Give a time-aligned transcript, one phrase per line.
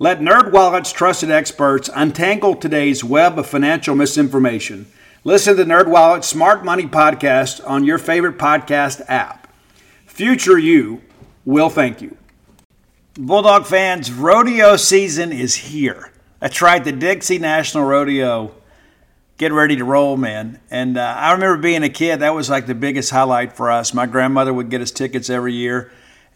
[0.00, 4.86] Let NerdWallet's trusted experts untangle today's web of financial misinformation.
[5.24, 9.52] Listen to NerdWallet's Smart Money podcast on your favorite podcast app.
[10.06, 11.02] Future you
[11.44, 12.16] will thank you.
[13.14, 16.12] Bulldog fans, rodeo season is here.
[16.38, 18.54] That's right, the Dixie National Rodeo.
[19.36, 20.60] Get ready to roll, man.
[20.70, 23.92] And uh, I remember being a kid, that was like the biggest highlight for us.
[23.92, 25.90] My grandmother would get us tickets every year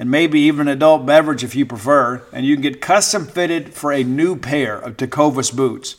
[0.00, 3.74] and maybe even an adult beverage if you prefer, and you can get custom fitted
[3.74, 5.96] for a new pair of Tecovas boots.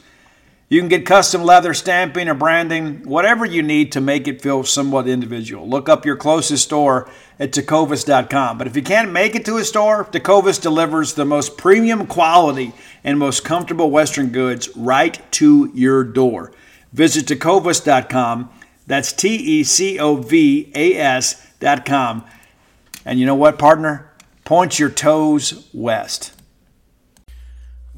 [0.70, 4.64] You can get custom leather stamping or branding, whatever you need to make it feel
[4.64, 5.70] somewhat individual.
[5.70, 8.58] Look up your closest store at tecovas.com.
[8.58, 12.74] But if you can't make it to a store, Tecovas delivers the most premium quality
[13.04, 16.52] and most comfortable Western goods right to your door.
[16.92, 18.50] Visit tecovas.com.
[18.88, 22.24] That's T E C O V A S.com
[23.06, 24.12] and you know what, partner?
[24.44, 26.34] Point your toes west.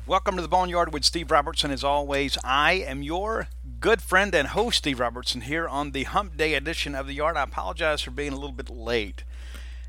[0.06, 1.72] Welcome to the Boneyard with Steve Robertson.
[1.72, 3.48] As always, I am your
[3.80, 7.38] good friend and host, Steve Robertson, here on the Hump Day edition of the Yard.
[7.38, 9.24] I apologize for being a little bit late.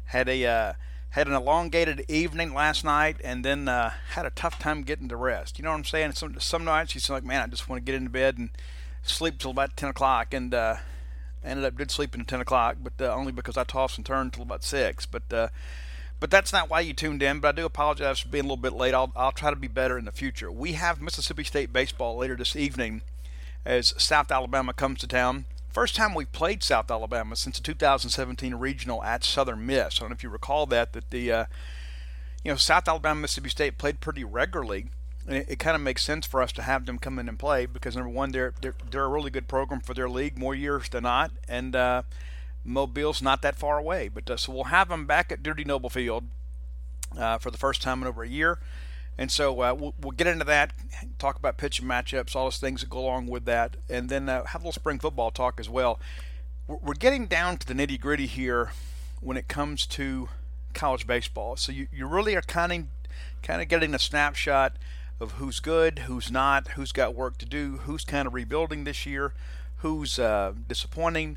[0.06, 0.72] Had a uh,
[1.10, 5.16] had an elongated evening last night, and then uh, had a tough time getting to
[5.16, 5.58] rest.
[5.58, 6.12] You know what I'm saying?
[6.12, 8.50] Some some nights you feel like, man, I just want to get into bed and
[9.02, 10.76] sleep till about 10 o'clock, and uh,
[11.44, 14.28] ended up did sleep until 10 o'clock, but uh, only because I tossed and turned
[14.28, 15.06] until about 6.
[15.06, 15.48] But uh,
[16.20, 17.40] but that's not why you tuned in.
[17.40, 18.94] But I do apologize for being a little bit late.
[18.94, 20.50] I'll, I'll try to be better in the future.
[20.50, 23.02] We have Mississippi State baseball later this evening
[23.64, 25.46] as South Alabama comes to town.
[25.72, 29.96] First time we've played South Alabama since the 2017 regional at Southern Miss.
[29.96, 31.44] I don't know if you recall that that the uh,
[32.44, 34.86] you know South Alabama Mississippi State played pretty regularly
[35.26, 37.38] and it, it kind of makes sense for us to have them come in and
[37.38, 40.54] play because number one, they're they're, they're a really good program for their league, more
[40.54, 42.02] years than not, and uh,
[42.64, 44.08] Mobile's not that far away.
[44.08, 46.24] But uh, so we'll have them back at Dudy Noble Field
[47.16, 48.58] uh, for the first time in over a year.
[49.16, 50.72] And so uh, we'll, we'll, get into that,
[51.20, 54.44] talk about pitching matchups, all those things that go along with that, and then uh,
[54.46, 56.00] have a little spring football talk as well.
[56.66, 58.72] We're, we're getting down to the nitty gritty here
[59.20, 60.30] when it comes to
[60.74, 61.54] college baseball.
[61.54, 62.84] So you, you really are kind of
[63.42, 64.76] kind of getting a snapshot
[65.20, 69.06] of who's good, who's not, who's got work to do, who's kind of rebuilding this
[69.06, 69.32] year,
[69.78, 71.36] who's uh, disappointing.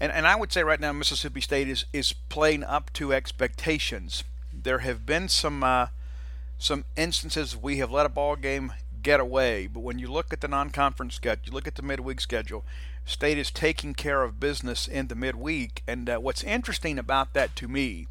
[0.00, 4.24] And, and I would say right now Mississippi State is, is playing up to expectations.
[4.52, 5.88] There have been some uh,
[6.58, 8.72] some instances we have let a ball game
[9.02, 12.20] get away, but when you look at the non-conference schedule, you look at the midweek
[12.20, 12.64] schedule,
[13.04, 15.82] State is taking care of business in the midweek.
[15.86, 18.06] And uh, what's interesting about that to me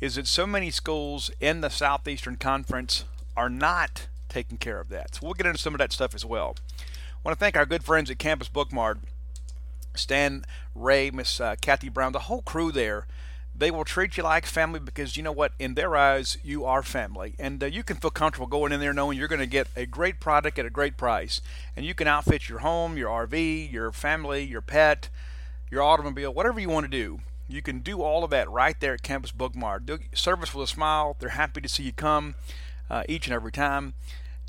[0.00, 3.04] is that so many schools in the Southeastern Conference
[3.36, 5.14] are not taking care of that.
[5.14, 6.56] So we'll get into some of that stuff as well.
[6.78, 8.98] I want to thank our good friends at Campus Bookmart,
[9.94, 10.44] Stan
[10.74, 13.06] Ray, Miss uh, Kathy Brown, the whole crew there
[13.54, 15.52] They will treat you like family because you know what?
[15.58, 17.34] In their eyes, you are family.
[17.40, 19.84] And uh, you can feel comfortable going in there knowing you're going to get a
[19.84, 21.40] great product at a great price.
[21.74, 25.08] And you can outfit your home, your RV, your family, your pet,
[25.70, 27.18] your automobile, whatever you want to do.
[27.48, 29.86] You can do all of that right there at Campus Bookmart.
[29.86, 31.16] Do service with a smile.
[31.18, 32.36] They're happy to see you come
[32.90, 33.94] uh, each and every time.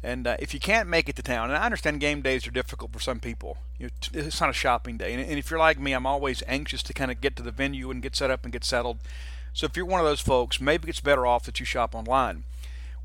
[0.02, 2.52] And uh, if you can't make it to town, and I understand game days are
[2.52, 5.14] difficult for some people, you know, it's not a shopping day.
[5.14, 7.52] And, and if you're like me, I'm always anxious to kind of get to the
[7.52, 9.00] venue and get set up and get settled.
[9.54, 12.46] So if you're one of those folks, maybe it's better off that you shop online.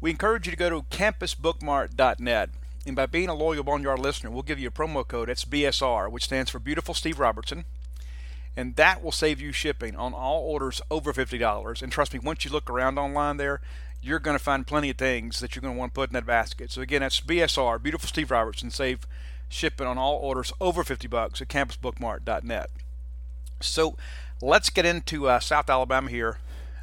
[0.01, 2.51] We encourage you to go to campusbookmart.net.
[2.87, 5.31] And by being a loyal Boneyard listener, we'll give you a promo code.
[5.31, 7.65] It's BSR, which stands for Beautiful Steve Robertson.
[8.57, 11.83] And that will save you shipping on all orders over $50.
[11.83, 13.61] And trust me, once you look around online there,
[14.05, 16.15] you're going to find plenty of things that you're going to want to put in
[16.15, 16.71] that basket.
[16.71, 18.71] So again, that's BSR, Beautiful Steve Robertson.
[18.71, 19.07] Save
[19.49, 22.71] shipping on all orders over 50 bucks at campusbookmart.net.
[23.61, 23.97] So
[24.43, 26.39] let's get into uh, South Alabama here.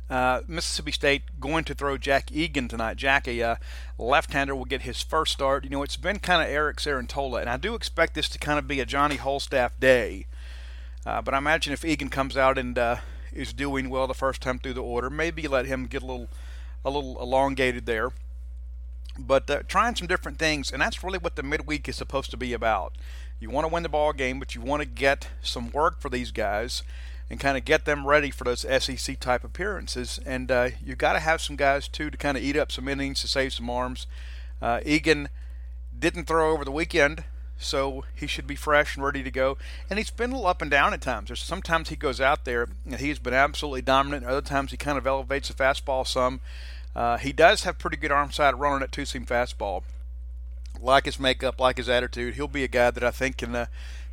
[0.09, 2.97] Uh, Mississippi State going to throw Jack Eagan tonight.
[2.97, 3.55] Jack, a uh,
[3.99, 5.63] left-hander, will get his first start.
[5.63, 8.57] You know, it's been kind of Eric Cerantola, and I do expect this to kind
[8.57, 10.25] of be a Johnny Holstaff day.
[11.05, 12.97] Uh, but I imagine if Eagan comes out and uh,
[13.31, 16.27] is doing well the first time through the order, maybe let him get a little–
[16.83, 18.11] a little elongated there.
[19.17, 22.37] But uh, trying some different things, and that's really what the midweek is supposed to
[22.37, 22.97] be about.
[23.39, 26.09] You want to win the ball game, but you want to get some work for
[26.09, 26.83] these guys
[27.29, 30.19] and kind of get them ready for those SEC type appearances.
[30.25, 32.87] And uh, you've got to have some guys too to kind of eat up some
[32.87, 34.05] innings to save some arms.
[34.61, 35.29] Uh, Eagan
[35.97, 37.23] didn't throw over the weekend,
[37.57, 39.57] so he should be fresh and ready to go.
[39.89, 41.29] And he's been a little up and down at times.
[41.29, 44.25] There's sometimes he goes out there and he's been absolutely dominant.
[44.25, 46.41] Other times he kind of elevates the fastball some.
[46.95, 49.83] Uh, he does have pretty good arm side running at two seam fastball.
[50.79, 53.65] Like his makeup, like his attitude, he'll be a guy that I think can uh,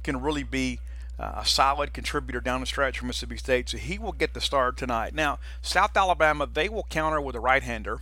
[0.02, 0.80] can really be
[1.19, 3.69] uh, a solid contributor down the stretch for Mississippi State.
[3.69, 5.14] So he will get the start tonight.
[5.14, 8.00] Now, South Alabama, they will counter with a right-hander,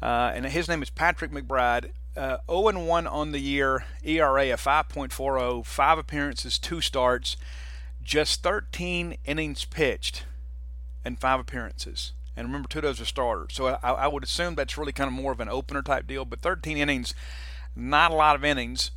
[0.00, 1.90] uh, and his name is Patrick McBride.
[2.16, 7.36] Uh, 0 1 on the year, ERA of 5.40, five appearances, two starts,
[8.02, 10.24] just 13 innings pitched,
[11.04, 12.12] and five appearances.
[12.40, 13.52] And remember, two of those starters.
[13.52, 16.24] So I, I would assume that's really kind of more of an opener type deal.
[16.24, 17.14] But 13 innings,
[17.76, 18.92] not a lot of innings,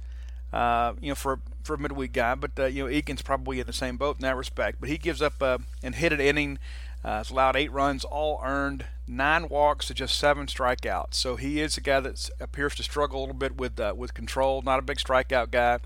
[0.54, 2.36] uh, you know, for for a midweek guy.
[2.36, 4.80] But uh, you know, Eagan's probably in the same boat in that respect.
[4.80, 6.57] But he gives up uh, and hit an inning.
[7.04, 11.16] Uh, has allowed eight runs, all earned, nine walks to just seven strikeouts.
[11.16, 14.13] So he is a guy that appears to struggle a little bit with uh, with
[14.13, 14.62] control.
[14.62, 15.80] Not a big strikeout guy.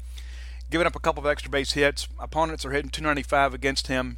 [0.70, 2.08] Giving up a couple of extra base hits.
[2.20, 4.18] Opponents are hitting 295 against him,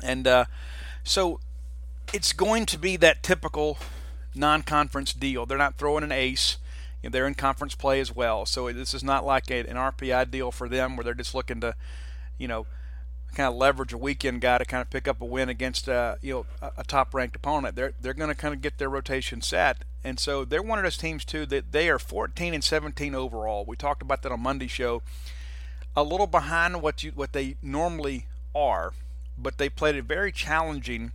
[0.00, 0.44] and uh,
[1.02, 1.40] so
[2.12, 3.78] it's going to be that typical
[4.34, 5.46] non-conference deal.
[5.46, 6.58] They're not throwing an ace.
[7.02, 8.46] They're in conference play as well.
[8.46, 11.60] So this is not like a, an RPI deal for them where they're just looking
[11.60, 11.74] to,
[12.38, 12.66] you know,
[13.36, 16.16] kind of leverage a weekend guy to kind of pick up a win against uh,
[16.22, 17.76] you know a, a top-ranked opponent.
[17.76, 20.84] They're they're going to kind of get their rotation set, and so they're one of
[20.84, 23.64] those teams too that they are 14 and 17 overall.
[23.66, 25.02] We talked about that on Monday show.
[25.94, 28.94] A little behind what you what they normally are,
[29.36, 31.12] but they played a very challenging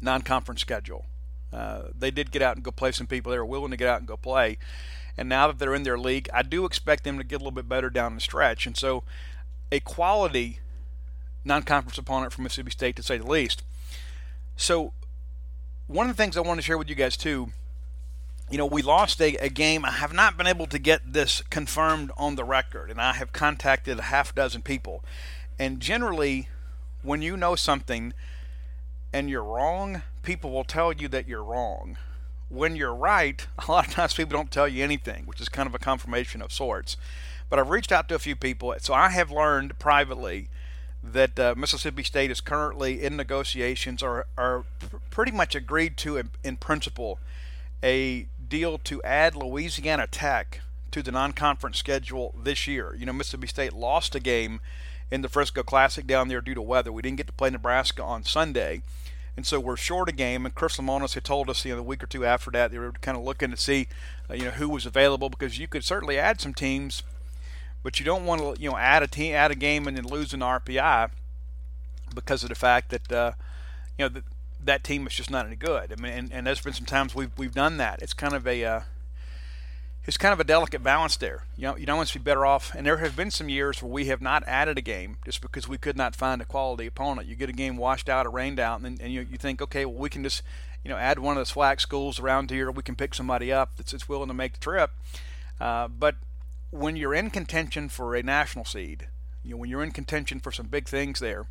[0.00, 1.06] non-conference schedule.
[1.52, 3.32] Uh, they did get out and go play some people.
[3.32, 4.58] They were willing to get out and go play.
[5.16, 7.50] And now that they're in their league, I do expect them to get a little
[7.50, 8.66] bit better down the stretch.
[8.66, 9.02] And so,
[9.72, 10.60] a quality
[11.44, 13.62] non-conference opponent from Mississippi State, to say the least.
[14.56, 14.92] So,
[15.86, 17.52] one of the things I want to share with you guys too.
[18.50, 19.84] You know, we lost a, a game.
[19.84, 23.32] I have not been able to get this confirmed on the record, and I have
[23.32, 25.04] contacted a half dozen people.
[25.58, 26.48] And generally,
[27.02, 28.12] when you know something,
[29.12, 31.96] and you're wrong, people will tell you that you're wrong.
[32.48, 35.66] When you're right, a lot of times people don't tell you anything, which is kind
[35.66, 36.96] of a confirmation of sorts.
[37.48, 40.48] But I've reached out to a few people, so I have learned privately
[41.02, 46.16] that uh, Mississippi State is currently in negotiations or are pr- pretty much agreed to
[46.16, 47.18] in, in principle
[47.82, 52.94] a deal to add Louisiana Tech to the non-conference schedule this year.
[52.98, 54.60] You know, Mississippi State lost a game
[55.10, 56.92] in the Frisco Classic down there due to weather.
[56.92, 58.82] We didn't get to play Nebraska on Sunday.
[59.36, 61.82] And so we're short a game, and Chris Lemonis had told us, you know, a
[61.82, 63.88] week or two after that, they were kind of looking to see,
[64.28, 67.02] uh, you know, who was available because you could certainly add some teams,
[67.82, 70.04] but you don't want to, you know, add a team, add a game, and then
[70.04, 71.10] lose an RPI
[72.14, 73.32] because of the fact that, uh,
[73.96, 74.24] you know, that
[74.62, 75.92] that team is just not any good.
[75.92, 78.02] I mean, and, and there's been some times we've we've done that.
[78.02, 78.80] It's kind of a uh,
[80.06, 81.44] it's kind of a delicate balance there.
[81.56, 82.74] You know, you don't want to be better off.
[82.74, 85.68] And there have been some years where we have not added a game just because
[85.68, 87.28] we could not find a quality opponent.
[87.28, 89.84] You get a game washed out or rained out, and, and you, you think, okay,
[89.84, 90.42] well, we can just,
[90.82, 92.70] you know, add one of the SWAC schools around here.
[92.70, 94.90] We can pick somebody up that's, that's willing to make the trip.
[95.60, 96.16] Uh, but
[96.70, 99.08] when you're in contention for a national seed,
[99.44, 101.46] you know, when you're in contention for some big things there,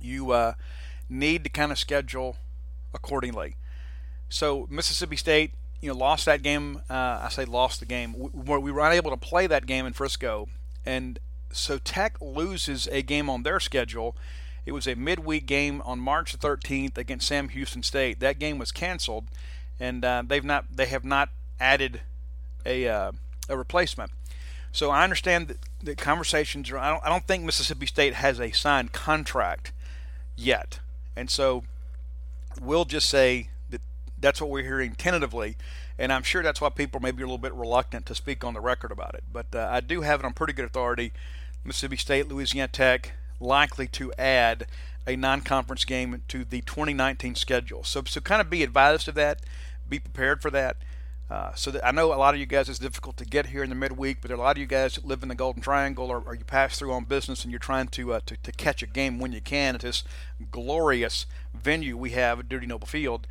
[0.00, 0.52] you uh,
[1.08, 2.36] need to kind of schedule
[2.92, 3.56] accordingly.
[4.28, 6.82] So Mississippi State, you know, lost that game.
[6.90, 8.14] Uh, I say lost the game.
[8.18, 10.48] We, we were unable to play that game in Frisco,
[10.84, 11.18] and
[11.52, 14.16] so Tech loses a game on their schedule.
[14.66, 18.20] It was a midweek game on March 13th against Sam Houston State.
[18.20, 19.24] That game was canceled,
[19.80, 21.30] and uh, they've not they have not
[21.60, 22.02] added
[22.66, 23.12] a uh,
[23.48, 24.10] a replacement.
[24.72, 26.70] So I understand that the conversations.
[26.70, 29.72] Are, I don't I don't think Mississippi State has a signed contract
[30.36, 30.80] yet,
[31.16, 31.64] and so
[32.60, 33.48] we'll just say
[34.20, 35.56] that's what we're hearing tentatively.
[35.98, 38.54] And I'm sure that's why people may be a little bit reluctant to speak on
[38.54, 39.24] the record about it.
[39.32, 41.12] But uh, I do have it on pretty good authority.
[41.64, 44.66] Mississippi State, Louisiana Tech, likely to add
[45.06, 47.82] a non-conference game to the 2019 schedule.
[47.82, 49.40] So, so kind of be advised of that.
[49.88, 50.76] Be prepared for that.
[51.30, 53.62] Uh, so that I know a lot of you guys it's difficult to get here
[53.62, 55.34] in the midweek, but there are a lot of you guys that live in the
[55.34, 58.38] Golden Triangle or, or you pass through on business and you're trying to, uh, to,
[58.38, 60.04] to catch a game when you can at this
[60.50, 63.26] glorious venue we have at Dudy Noble Field.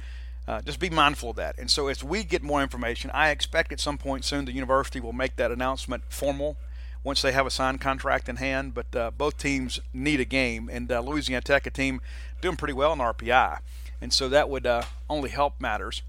[0.47, 1.57] Uh, just be mindful of that.
[1.57, 4.99] And so as we get more information, I expect at some point soon the university
[4.99, 6.55] will make that announcement formal
[7.03, 8.73] once they have a signed contract in hand.
[8.73, 11.99] But uh, both teams need a game, and uh, Louisiana Tech, a team
[12.41, 13.59] doing pretty well in RPI,
[14.01, 16.01] and so that would uh, only help matters.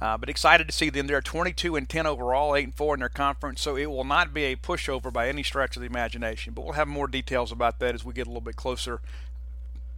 [0.00, 1.06] Uh, but excited to see them.
[1.06, 3.60] They're 22 and 10 overall, 8 and 4 in their conference.
[3.60, 6.54] So it will not be a pushover by any stretch of the imagination.
[6.54, 9.02] But we'll have more details about that as we get a little bit closer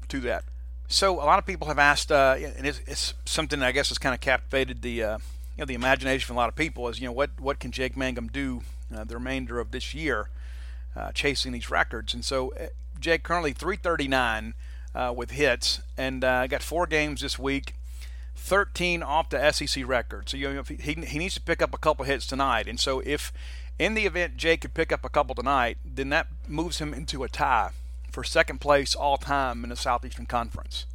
[0.08, 0.44] to that.
[0.88, 3.98] So a lot of people have asked, uh, and it's, it's, something I guess has
[3.98, 5.18] kind of captivated the uh,
[5.56, 7.70] you know the imagination of a lot of people is you know what what can
[7.70, 8.60] Jake Mangum do
[8.94, 10.28] uh, the remainder of this year,
[10.94, 12.12] uh, chasing these records.
[12.12, 12.66] And so uh,
[13.00, 14.54] Jake currently 339
[15.16, 17.74] with hits, and got four games this week
[18.36, 20.28] 13 off the SEC record.
[20.28, 22.66] So you know, he, he needs to pick up a couple hits tonight.
[22.66, 23.32] And so if
[23.78, 27.24] in the event Jake could pick up a couple tonight, then that moves him into
[27.24, 27.70] a tie
[28.12, 30.87] for second place all time in the Southeastern Conference.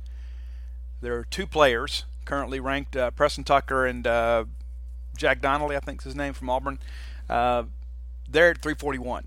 [1.01, 4.45] There are two players currently ranked, uh, Preston Tucker and uh,
[5.17, 6.79] Jack Donnelly, I think is his name from Auburn.
[7.29, 7.63] Uh,
[8.29, 9.25] they're at 341.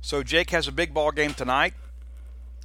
[0.00, 1.74] So Jake has a big ball game tonight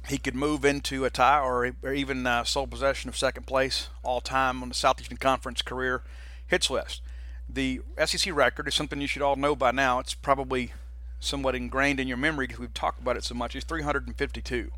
[0.08, 3.88] he could move into a tie or, or even uh, sole possession of second place
[4.02, 6.02] all time on the Southeastern Conference career
[6.46, 7.02] hits list.
[7.48, 9.98] The SEC record is something you should all know by now.
[9.98, 10.72] It's probably
[11.20, 13.56] somewhat ingrained in your memory because we've talked about it so much.
[13.56, 14.70] It's 352.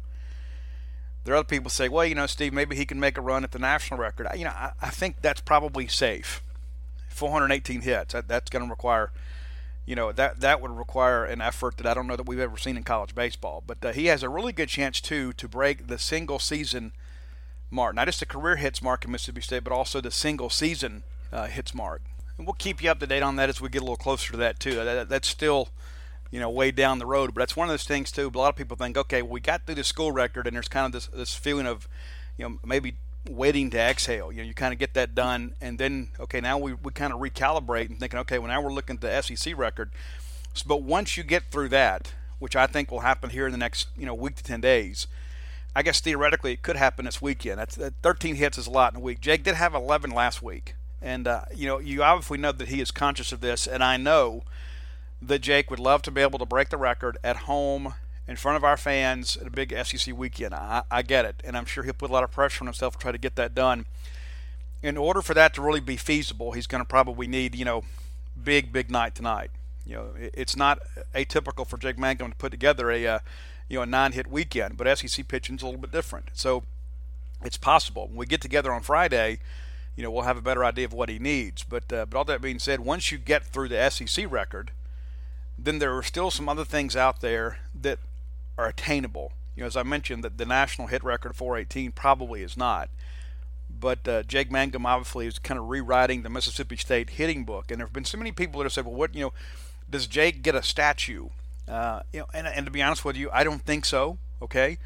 [1.24, 3.44] There are other people say, well, you know, Steve, maybe he can make a run
[3.44, 4.26] at the national record.
[4.26, 6.42] I, You know, I, I think that's probably safe.
[7.10, 8.14] 418 hits.
[8.14, 9.10] That, that's going to require
[9.86, 12.56] you know that that would require an effort that I don't know that we've ever
[12.56, 13.62] seen in college baseball.
[13.66, 16.92] But uh, he has a really good chance too to break the single season
[17.70, 21.02] mark, not just the career hits mark in Mississippi State, but also the single season
[21.32, 22.02] uh, hits mark.
[22.36, 24.30] And we'll keep you up to date on that as we get a little closer
[24.30, 24.76] to that too.
[24.76, 25.70] That, that's still
[26.30, 28.30] you know way down the road, but that's one of those things too.
[28.32, 30.86] A lot of people think, okay, we got through the school record, and there's kind
[30.86, 31.88] of this this feeling of
[32.36, 32.94] you know maybe
[33.28, 34.32] waiting to exhale.
[34.32, 37.12] You know, you kind of get that done, and then okay, now we, we kind
[37.12, 39.90] of recalibrate and thinking, okay, well now we're looking at the SEC record.
[40.54, 43.58] So, but once you get through that, which I think will happen here in the
[43.58, 45.06] next you know week to ten days,
[45.74, 47.58] I guess theoretically it could happen this weekend.
[47.58, 49.20] That's that 13 hits is a lot in a week.
[49.20, 52.80] Jake did have 11 last week, and uh, you know you obviously know that he
[52.80, 54.44] is conscious of this, and I know
[55.22, 57.94] that Jake would love to be able to break the record at home
[58.26, 60.54] in front of our fans at a big SEC weekend.
[60.54, 62.94] I, I get it, and I'm sure he'll put a lot of pressure on himself
[62.94, 63.86] to try to get that done.
[64.82, 67.82] In order for that to really be feasible, he's going to probably need, you know,
[68.42, 69.50] big, big night tonight.
[69.84, 70.80] You know, it's not
[71.14, 73.18] atypical for Jake Mangum to put together a, uh,
[73.68, 76.30] you know, a nine-hit weekend, but SEC pitching's a little bit different.
[76.32, 76.62] So
[77.44, 78.06] it's possible.
[78.06, 79.40] When we get together on Friday,
[79.96, 81.64] you know, we'll have a better idea of what he needs.
[81.64, 84.70] But uh, but all that being said, once you get through the SEC record,
[85.64, 87.98] then there are still some other things out there that
[88.56, 89.32] are attainable.
[89.54, 92.88] You know, as I mentioned, that the national hit record of 418 probably is not.
[93.68, 97.78] But uh, Jake Mangum obviously is kind of rewriting the Mississippi State hitting book, and
[97.78, 99.32] there have been so many people that have said, "Well, what you know,
[99.88, 101.28] does Jake get a statue?"
[101.68, 104.18] Uh, you know, and, and to be honest with you, I don't think so.
[104.42, 104.78] Okay,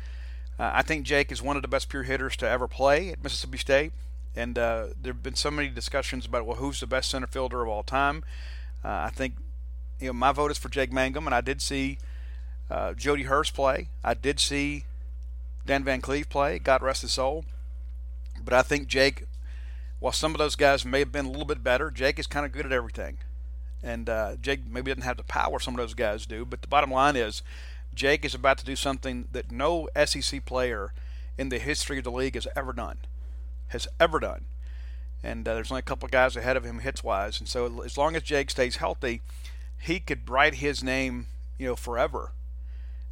[0.58, 3.22] uh, I think Jake is one of the best pure hitters to ever play at
[3.22, 3.92] Mississippi State,
[4.36, 7.62] and uh, there have been so many discussions about well, who's the best center fielder
[7.62, 8.22] of all time.
[8.84, 9.36] Uh, I think
[10.00, 11.98] you know my vote is for Jake Mangum, and I did see
[12.70, 13.88] uh, Jody Hurst play.
[14.02, 14.84] I did see
[15.66, 16.58] Dan Van Cleve play.
[16.58, 17.44] God rest his soul.
[18.42, 19.24] But I think Jake,
[20.00, 22.44] while some of those guys may have been a little bit better, Jake is kind
[22.44, 23.18] of good at everything.
[23.82, 26.44] And uh, Jake maybe doesn't have the power some of those guys do.
[26.44, 27.42] But the bottom line is,
[27.94, 30.92] Jake is about to do something that no SEC player
[31.38, 32.98] in the history of the league has ever done.
[33.68, 34.46] Has ever done.
[35.22, 37.38] And uh, there's only a couple guys ahead of him hits wise.
[37.40, 39.22] And so as long as Jake stays healthy,
[39.78, 41.26] he could write his name,
[41.58, 42.32] you know, forever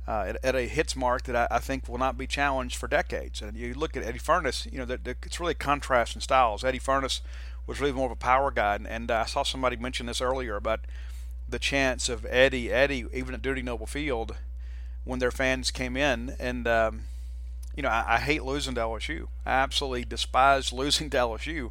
[0.07, 2.89] uh, at, at, a hits mark that I, I, think will not be challenged for
[2.89, 3.41] decades.
[3.41, 6.21] And you look at Eddie Furniss, you know, the, the, it's really a contrast in
[6.21, 6.65] styles.
[6.65, 7.21] Eddie Furniss
[7.67, 10.57] was really more of a power guy, and, and I saw somebody mention this earlier
[10.57, 10.81] about
[11.49, 14.35] the chance of Eddie, Eddie, even at Dudy Noble Field,
[15.05, 17.03] when their fans came in, and um,
[17.77, 19.29] you know, I, I, hate losing to LSU.
[19.47, 21.71] I absolutely despise losing to LSU.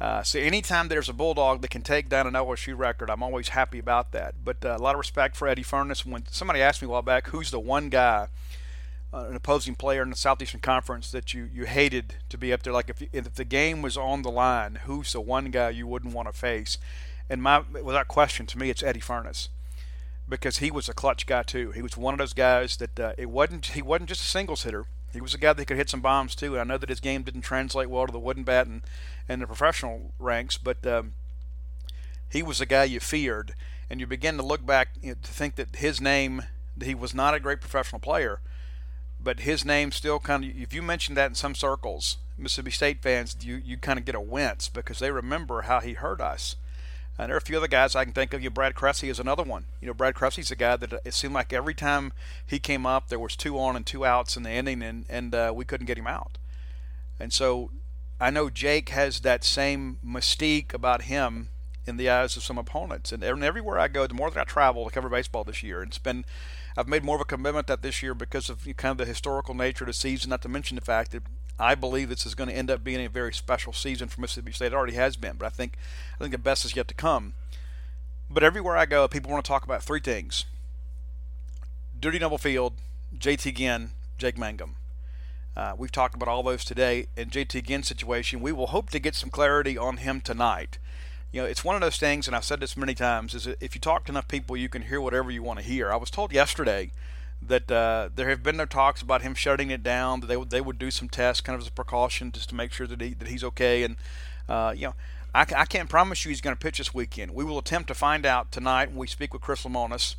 [0.00, 3.50] Uh, so anytime there's a Bulldog that can take down an LSU record, I'm always
[3.50, 4.34] happy about that.
[4.44, 6.04] But uh, a lot of respect for Eddie Furniss.
[6.04, 8.26] When somebody asked me a while back, who's the one guy,
[9.14, 12.64] uh, an opposing player in the Southeastern Conference that you, you hated to be up
[12.64, 12.72] there?
[12.72, 16.14] Like if, if the game was on the line, who's the one guy you wouldn't
[16.14, 16.78] want to face?
[17.30, 19.48] And my without question, to me, it's Eddie Furniss
[20.28, 21.70] because he was a clutch guy too.
[21.70, 24.64] He was one of those guys that uh, it wasn't he wasn't just a singles
[24.64, 24.86] hitter.
[25.12, 26.52] He was a guy that could hit some bombs too.
[26.52, 28.82] And I know that his game didn't translate well to the wooden bat and,
[29.28, 31.14] and the professional ranks, but um,
[32.30, 33.54] he was a guy you feared.
[33.90, 36.44] And you begin to look back you know, to think that his name,
[36.82, 38.40] he was not a great professional player,
[39.20, 43.02] but his name still kind of, if you mention that in some circles, Mississippi State
[43.02, 46.56] fans, you, you kind of get a wince because they remember how he hurt us.
[47.18, 48.42] And there are a few other guys I can think of.
[48.42, 49.66] You, Brad Cresse is another one.
[49.80, 52.12] You know, Brad Cresse's a guy that it seemed like every time
[52.46, 55.34] he came up, there was two on and two outs in the inning, and and
[55.34, 56.38] uh, we couldn't get him out.
[57.20, 57.70] And so,
[58.20, 61.48] I know Jake has that same mystique about him
[61.86, 63.12] in the eyes of some opponents.
[63.12, 65.98] And everywhere I go, the more that I travel to cover baseball this year, it's
[65.98, 66.24] been,
[66.76, 69.54] I've made more of a commitment that this year because of kind of the historical
[69.54, 70.30] nature of the season.
[70.30, 71.24] Not to mention the fact that
[71.62, 74.50] I believe this is going to end up being a very special season for Mississippi
[74.50, 74.66] State.
[74.66, 75.74] It already has been, but I think
[76.16, 77.34] I think the best is yet to come.
[78.28, 80.44] But everywhere I go, people want to talk about three things:
[81.98, 82.74] Dudy Noble Field,
[83.16, 84.74] JT Ginn, Jake Mangum.
[85.56, 87.06] Uh, we've talked about all those today.
[87.16, 90.78] In JT Ginn's situation, we will hope to get some clarity on him tonight.
[91.30, 93.76] You know, it's one of those things, and I've said this many times: is if
[93.76, 95.92] you talk to enough people, you can hear whatever you want to hear.
[95.92, 96.90] I was told yesterday
[97.46, 100.20] that uh, there have been no talks about him shutting it down.
[100.20, 102.54] That they would they would do some tests, kind of as a precaution, just to
[102.54, 103.82] make sure that he that he's okay.
[103.82, 103.96] And
[104.48, 104.94] uh, you know,
[105.34, 107.32] I, I can't promise you he's going to pitch this weekend.
[107.32, 110.16] We will attempt to find out tonight when we speak with Chris Lemonis.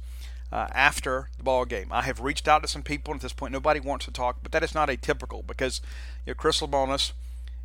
[0.52, 3.12] Uh, after the ball game, I have reached out to some people.
[3.12, 5.82] And at this point, nobody wants to talk, but that is not atypical because
[6.28, 7.14] you know, Chris Lemonis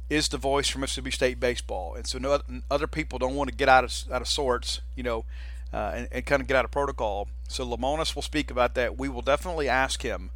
[0.09, 2.41] is the voice for Mississippi State baseball, and so no
[2.71, 5.27] other people don't want to get out of out of sorts, you know,
[5.73, 7.29] uh, and, and, kind of get out of protocol.
[7.49, 8.99] So Lemonis will speak about that.
[8.99, 10.31] We will definitely ask him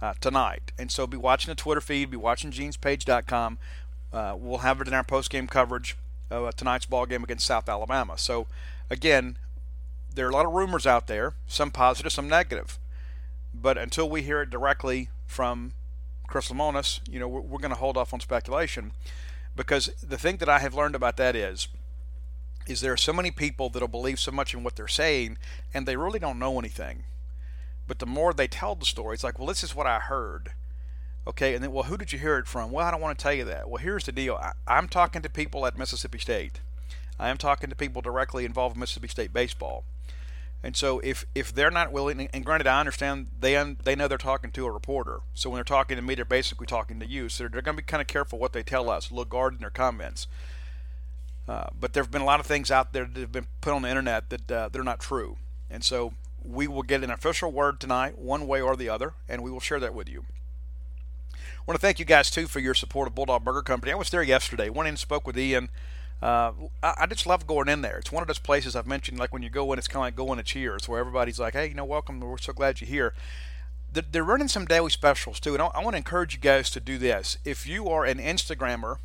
[0.00, 0.72] uh, tonight.
[0.78, 3.58] And so be watching the Twitter feed, be watching genespage.com.
[4.12, 5.96] Uh, we'll have it in our post-game coverage
[6.30, 8.16] of uh, tonight's ball game against South Alabama.
[8.16, 8.46] So
[8.88, 9.38] again,
[10.12, 12.78] there are a lot of rumors out there, some positive, some negative.
[13.52, 15.72] But until we hear it directly from
[16.28, 18.92] Chris Lemonis, you know, we're, we're going to hold off on speculation
[19.56, 21.66] because the thing that I have learned about that is–
[22.66, 25.38] is there are so many people that'll believe so much in what they're saying
[25.72, 27.04] and they really don't know anything.
[27.86, 30.52] But the more they tell the story, it's like, well, this is what I heard.
[31.26, 32.70] Okay, and then, well, who did you hear it from?
[32.70, 33.68] Well, I don't want to tell you that.
[33.68, 36.60] Well, here's the deal I, I'm talking to people at Mississippi State,
[37.18, 39.84] I am talking to people directly involved in Mississippi State baseball.
[40.62, 44.08] And so if, if they're not willing, and granted, I understand they un, they know
[44.08, 45.20] they're talking to a reporter.
[45.34, 47.28] So when they're talking to me, they're basically talking to you.
[47.28, 49.54] So they're, they're going to be kind of careful what they tell us, look guard
[49.54, 50.26] in their comments.
[51.48, 53.72] Uh, but there have been a lot of things out there that have been put
[53.72, 55.36] on the internet that uh, they're not true.
[55.70, 56.12] And so
[56.44, 59.60] we will get an official word tonight, one way or the other, and we will
[59.60, 60.24] share that with you.
[61.34, 63.92] I want to thank you guys too for your support of Bulldog Burger Company.
[63.92, 64.68] I was there yesterday.
[64.68, 65.68] Went in and spoke with Ian.
[66.22, 67.98] Uh, I, I, just love going in there.
[67.98, 70.06] It's one of those places I've mentioned, like when you go in, it's kind of
[70.06, 72.20] like going to Cheers, where everybody's like, "Hey, you know, welcome.
[72.20, 73.12] We're so glad you're here."
[73.92, 76.70] They're, they're running some daily specials too, and I, I want to encourage you guys
[76.70, 77.36] to do this.
[77.44, 78.98] If you are an Instagrammer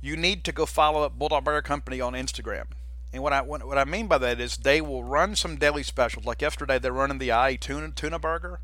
[0.00, 2.66] you need to go follow up Bulldog Burger Company on Instagram.
[3.12, 6.24] And what I what, I mean by that is they will run some daily specials.
[6.24, 8.60] Like yesterday, they're running the ahi tuna tuna burger.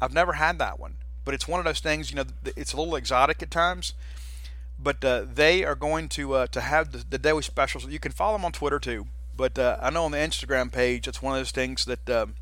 [0.00, 2.10] I've never had that one, but it's one of those things.
[2.10, 2.24] You know,
[2.56, 3.94] it's a little exotic at times.
[4.78, 7.86] But uh, they are going to uh, to have the, the, daily specials.
[7.86, 9.06] You can follow them on Twitter too.
[9.34, 12.34] But uh, I know on the Instagram page, it's one of those things that um,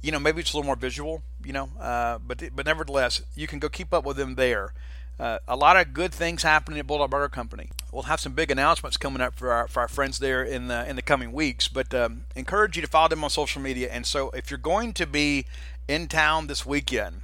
[0.00, 1.22] you know maybe it's a little more visual.
[1.44, 4.72] You know, uh, but but nevertheless, you can go keep up with them there.
[5.20, 7.70] Uh, a lot of good things happening at Bulldog Burger Company.
[7.92, 10.88] We'll have some big announcements coming up for our, for our friends there in the
[10.88, 11.68] in the coming weeks.
[11.68, 13.88] But um, encourage you to follow them on social media.
[13.92, 15.46] And so, if you're going to be
[15.86, 17.22] in town this weekend,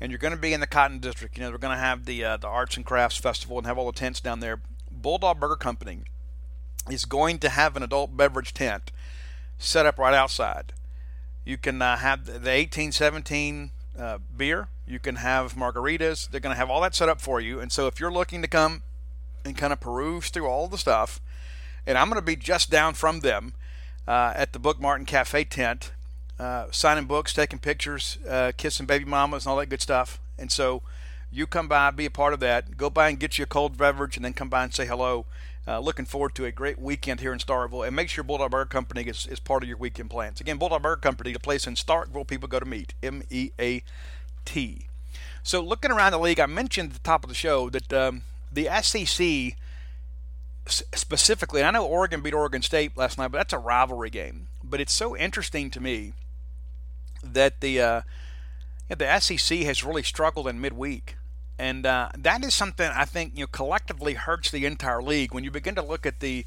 [0.00, 2.04] and you're going to be in the Cotton District, you know we're going to have
[2.04, 4.60] the uh, the Arts and Crafts Festival and have all the tents down there.
[4.90, 6.00] Bulldog Burger Company
[6.90, 8.90] is going to have an adult beverage tent
[9.58, 10.72] set up right outside.
[11.44, 14.68] You can uh, have the 1817 uh, beer.
[14.92, 16.28] You can have margaritas.
[16.28, 17.60] They're going to have all that set up for you.
[17.60, 18.82] And so if you're looking to come
[19.42, 21.18] and kind of peruse through all the stuff,
[21.86, 23.54] and I'm going to be just down from them
[24.06, 25.92] uh, at the Book Martin Cafe tent
[26.38, 30.20] uh, signing books, taking pictures, uh, kissing baby mamas, and all that good stuff.
[30.38, 30.82] And so
[31.30, 32.76] you come by, be a part of that.
[32.76, 35.24] Go by and get you a cold beverage, and then come by and say hello.
[35.66, 38.68] Uh, looking forward to a great weekend here in Starkville, and make sure Bulldog Burger
[38.68, 40.40] Company is, is part of your weekend plans.
[40.40, 42.92] Again, Bulldog Burger Company, the place in Starkville people go to meet.
[43.02, 43.82] M E A
[44.44, 44.86] T.
[45.42, 48.22] So looking around the league, I mentioned at the top of the show that um,
[48.52, 49.56] the SEC
[50.68, 54.48] specifically, and I know Oregon beat Oregon State last night, but that's a rivalry game.
[54.62, 56.12] But it's so interesting to me
[57.24, 58.00] that the uh,
[58.88, 61.16] the SEC has really struggled in midweek,
[61.58, 65.34] and uh, that is something I think you know collectively hurts the entire league.
[65.34, 66.44] When you begin to look at the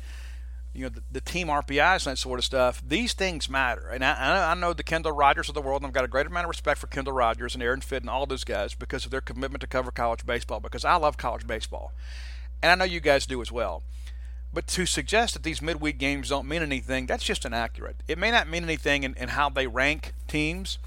[0.76, 3.88] you know the, the team RPIs and that sort of stuff, these things matter.
[3.88, 6.28] And I, I know the Kendall Rogers of the world, and I've got a great
[6.28, 9.12] amount of respect for Kendall Rogers and Aaron Fitt and all those guys because of
[9.12, 10.60] their commitment to cover college baseball.
[10.60, 11.94] Because I love college baseball,
[12.62, 13.84] and I know you guys do as well.
[14.54, 17.98] But to suggest that these midweek games don't mean anything, that's just inaccurate.
[18.08, 20.78] It may not mean anything in, in how they rank teams,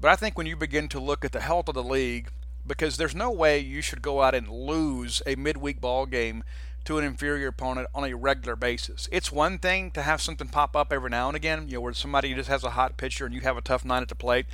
[0.00, 2.28] but I think when you begin to look at the health of the league,
[2.66, 6.44] because there's no way you should go out and lose a midweek ball game
[6.84, 9.08] to an inferior opponent on a regular basis.
[9.10, 11.94] It's one thing to have something pop up every now and again, you know, where
[11.94, 14.46] somebody just has a hot pitcher and you have a tough night at the plate.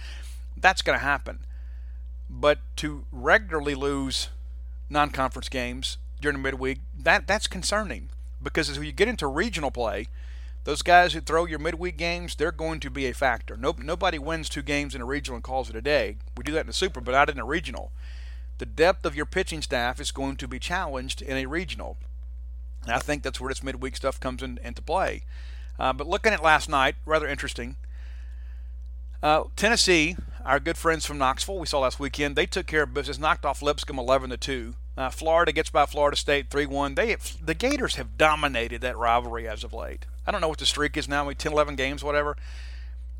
[0.56, 1.40] That's going to happen.
[2.28, 4.28] But to regularly lose
[4.88, 8.10] non-conference games during the midweek, that that's concerning
[8.42, 10.06] because as you get into regional play,
[10.64, 13.56] those guys who throw your midweek games, they're going to be a factor.
[13.56, 16.16] No, nobody wins two games in a regional and calls it a day.
[16.36, 17.92] We do that in the super, but not in a regional.
[18.58, 21.96] The depth of your pitching staff is going to be challenged in a regional.
[22.82, 25.22] And I think that's where this midweek stuff comes in, into play.
[25.78, 27.76] Uh, but looking at last night, rather interesting.
[29.22, 32.94] Uh, Tennessee, our good friends from Knoxville, we saw last weekend, they took care of
[32.94, 34.74] business, knocked off Lipscomb 11 to 2.
[34.96, 36.96] Uh, Florida gets by Florida State 3-1.
[36.96, 40.06] They the Gators have dominated that rivalry as of late.
[40.26, 42.36] I don't know what the streak is now, maybe 10, 11 games, whatever.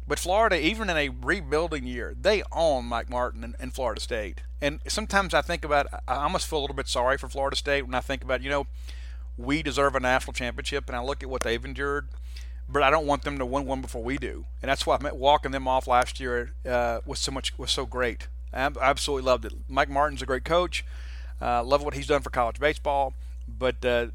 [0.07, 4.43] But Florida, even in a rebuilding year, they own Mike Martin and, and Florida State.
[4.61, 7.87] And sometimes I think about, I almost feel a little bit sorry for Florida State
[7.87, 8.67] when I think about, you know,
[9.37, 12.09] we deserve a national championship, and I look at what they've endured.
[12.69, 15.51] But I don't want them to win one before we do, and that's why walking
[15.51, 18.29] them off last year uh, was so much was so great.
[18.53, 19.53] I absolutely loved it.
[19.69, 20.85] Mike Martin's a great coach.
[21.41, 23.15] Uh, love what he's done for college baseball,
[23.49, 24.09] but uh,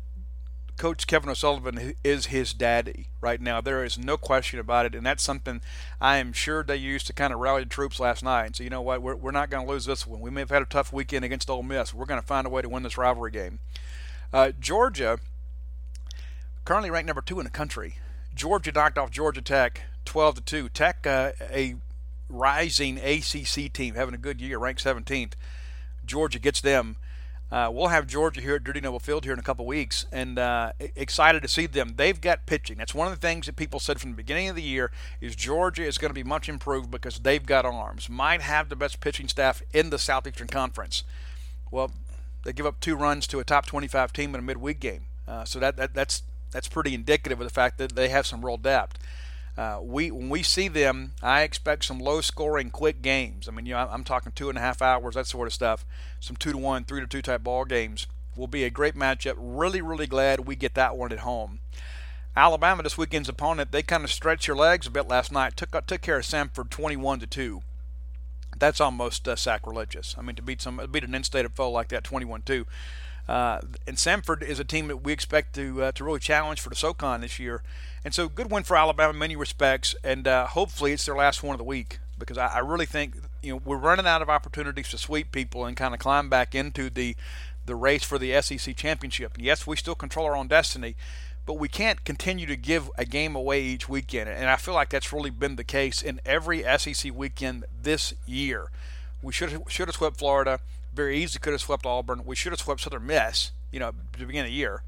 [0.78, 3.62] Coach Kevin O'Sullivan is his daddy right now.
[3.62, 5.62] There is no question about it, and that's something
[6.02, 8.66] I am sure they used to kind of rally the troops last night and say,
[8.66, 10.20] you know what, we're, we're not going to lose this one.
[10.20, 11.94] We may have had a tough weekend against Ole Miss.
[11.94, 13.60] We're going to find a way to win this rivalry game.
[14.34, 15.20] Uh, Georgia,
[16.64, 17.96] currently ranked number two in the country.
[18.34, 20.70] Georgia knocked off Georgia Tech 12 to two.
[20.70, 21.76] Tech, uh, a
[22.30, 25.34] rising ACC team, having a good year, ranked 17th.
[26.06, 26.98] Georgia gets them
[27.52, 30.40] uh, we'll have Georgia here at Dudy Noble Field here in a couple weeks, and
[30.40, 31.94] uh, excited to see them.
[31.96, 32.78] They've got pitching.
[32.78, 35.36] That's one of the things that people said from the beginning of the year is
[35.36, 38.10] Georgia is going to be much improved because they've got arms.
[38.10, 41.04] Might have the best pitching staff in the Southeastern Conference.
[41.70, 41.92] Well,
[42.46, 45.44] they give up two runs to a top 25 team in a midweek game, uh,
[45.44, 48.56] so that, that that's that's pretty indicative of the fact that they have some real
[48.56, 48.98] depth.
[49.58, 53.50] Uh, we when we see them, I expect some low-scoring, quick games.
[53.50, 55.86] I mean, you know, I'm talking two and a half hours, that sort of stuff.
[56.22, 59.36] Some two to one, three to two type ball games will be a great matchup.
[59.38, 61.60] Really, really glad we get that one at home.
[62.38, 65.56] Alabama, this weekend's opponent, they kind of stretched your legs a bit last night.
[65.56, 67.62] Took took care of Samford 21 to two.
[68.58, 70.16] That's almost uh, sacrilegious.
[70.18, 72.66] I mean, to beat some beat an in-state foe like that 21-2.
[73.28, 76.70] Uh, and Samford is a team that we expect to uh, to really challenge for
[76.70, 77.64] the SoCon this year.
[78.04, 81.42] And so, good win for Alabama in many respects, and uh, hopefully it's their last
[81.42, 84.30] one of the week because I, I, really think you know we're running out of
[84.30, 87.16] opportunities to sweep people and kind of climb back into the
[87.66, 89.36] the race for the SEC championship.
[89.36, 90.96] And yes, we still control our own destiny,
[91.46, 94.30] but we can't continue to give a game away each weekend.
[94.30, 98.70] And I feel like that's really been the case in every SEC weekend this year.
[99.22, 100.60] We should have, should have swept Florida
[100.96, 102.24] very easily could have swept Auburn.
[102.26, 104.82] We should have swept Southern Miss, you know, beginning of the year.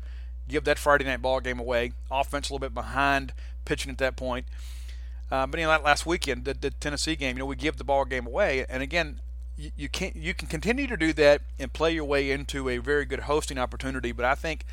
[0.47, 1.91] Give that Friday night ball game away.
[2.09, 3.33] Offense a little bit behind
[3.65, 4.45] pitching at that point.
[5.29, 7.83] Uh, but you know, last weekend, the, the, Tennessee game, you know, we give the
[7.83, 9.19] ball game away, and again,
[9.57, 12.77] you, you can you can continue to do that and play your way into a
[12.77, 14.13] very good hosting opportunity.
[14.13, 14.63] But I think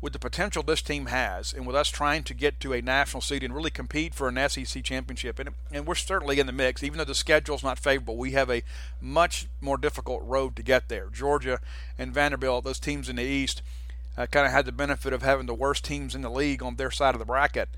[0.00, 3.20] with the potential this team has, and with us trying to get to a national
[3.20, 6.82] seed and really compete for an SEC championship, and, and we're certainly in the mix,
[6.82, 8.62] even though the schedule's not favorable, we have a
[9.00, 11.08] much more difficult road to get there.
[11.12, 11.60] Georgia
[11.98, 13.62] and Vanderbilt, those teams in the East,
[14.16, 16.76] uh, kind of had the benefit of having the worst teams in the league on
[16.76, 17.68] their side of the bracket.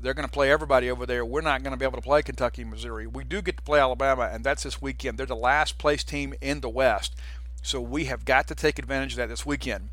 [0.00, 1.24] They're going to play everybody over there.
[1.24, 3.06] We're not going to be able to play Kentucky and Missouri.
[3.06, 5.18] We do get to play Alabama, and that's this weekend.
[5.18, 7.16] They're the last place team in the West.
[7.62, 9.90] So we have got to take advantage of that this weekend.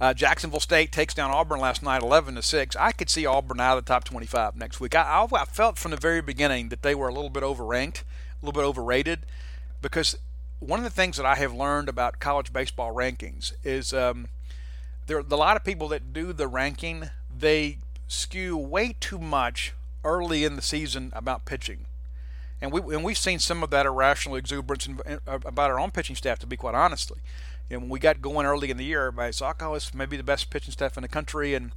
[0.00, 2.76] Uh, Jacksonville State takes down Auburn last night, 11 to six.
[2.76, 4.94] I could see Auburn out of the top 25 next week.
[4.94, 8.46] I, I, felt from the very beginning that they were a little bit overranked, a
[8.46, 9.26] little bit overrated,
[9.82, 10.16] because
[10.60, 14.28] one of the things that I have learned about college baseball rankings is um,
[15.06, 17.10] there are a lot of people that do the ranking.
[17.36, 19.72] They skew way too much
[20.04, 21.86] early in the season about pitching.
[22.60, 25.92] And we and we've seen some of that irrational exuberance in, in, about our own
[25.92, 26.40] pitching staff.
[26.40, 27.20] To be quite honestly,
[27.68, 30.22] you know, when we got going early in the year, said, "Oh, it's maybe the
[30.22, 31.72] best pitching staff in the country." And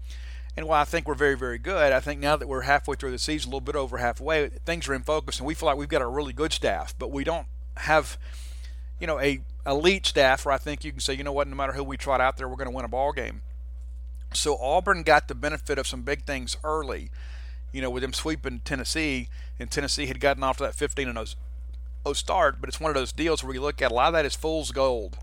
[0.56, 3.12] and while I think we're very very good, I think now that we're halfway through
[3.12, 5.78] the season, a little bit over halfway, things are in focus, and we feel like
[5.78, 8.18] we've got a really good staff, but we don't have,
[9.00, 11.56] you know, a elite staff where I think you can say, you know what, no
[11.56, 13.42] matter who we trot out there, we're going to win a ball game.
[14.34, 17.12] So Auburn got the benefit of some big things early
[17.72, 21.18] you know, with them sweeping Tennessee, and Tennessee had gotten off to that 15 and
[21.18, 24.14] 0 start, but it's one of those deals where you look at a lot of
[24.14, 25.18] that is fool's gold.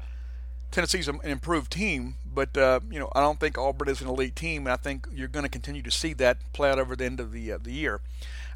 [0.71, 4.37] Tennessee's an improved team, but uh, you know I don't think Auburn is an elite
[4.37, 7.05] team, and I think you're going to continue to see that play out over the
[7.05, 8.01] end of the uh, the year.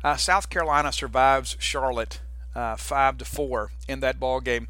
[0.05, 2.20] Uh, South Carolina survives Charlotte
[2.55, 4.68] uh, five to four in that ball game.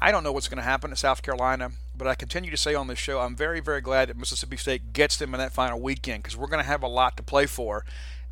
[0.00, 2.74] I don't know what's going to happen at South Carolina, but I continue to say
[2.74, 5.80] on this show I'm very very glad that Mississippi State gets them in that final
[5.80, 7.84] weekend because we're going to have a lot to play for,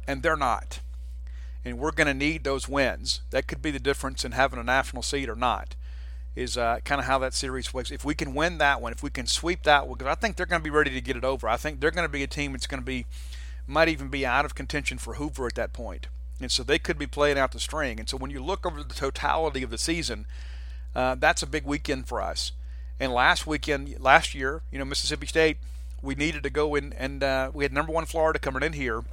[0.06, 0.80] and they're not.
[1.62, 3.20] And we're going to need those wins.
[3.30, 5.74] That could be the difference in having a national seed or not.
[6.36, 7.90] Is uh, kind of how that series works.
[7.90, 10.36] If we can win that one, if we can sweep that one, because I think
[10.36, 11.48] they're going to be ready to get it over.
[11.48, 13.06] I think they're going to be a team that's going to be,
[13.66, 16.08] might even be out of contention for Hoover at that point.
[16.38, 17.98] And so they could be playing out the string.
[17.98, 20.26] And so when you look over the totality of the season,
[20.94, 22.52] uh, that's a big weekend for us.
[23.00, 25.56] And last weekend, last year, you know, Mississippi State,
[26.02, 29.04] we needed to go in and uh, we had number one Florida coming in here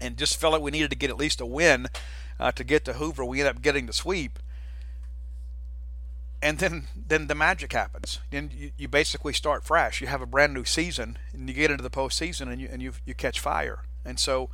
[0.00, 1.88] and just felt like we needed to get at least a win
[2.38, 3.24] uh, to get to Hoover.
[3.24, 4.38] We ended up getting the sweep.
[6.40, 8.20] And then, then the magic happens.
[8.30, 10.00] Then you, you basically start fresh.
[10.00, 12.80] You have a brand new season, and you get into the postseason, and you and
[12.80, 13.80] you, you catch fire.
[14.04, 14.48] And so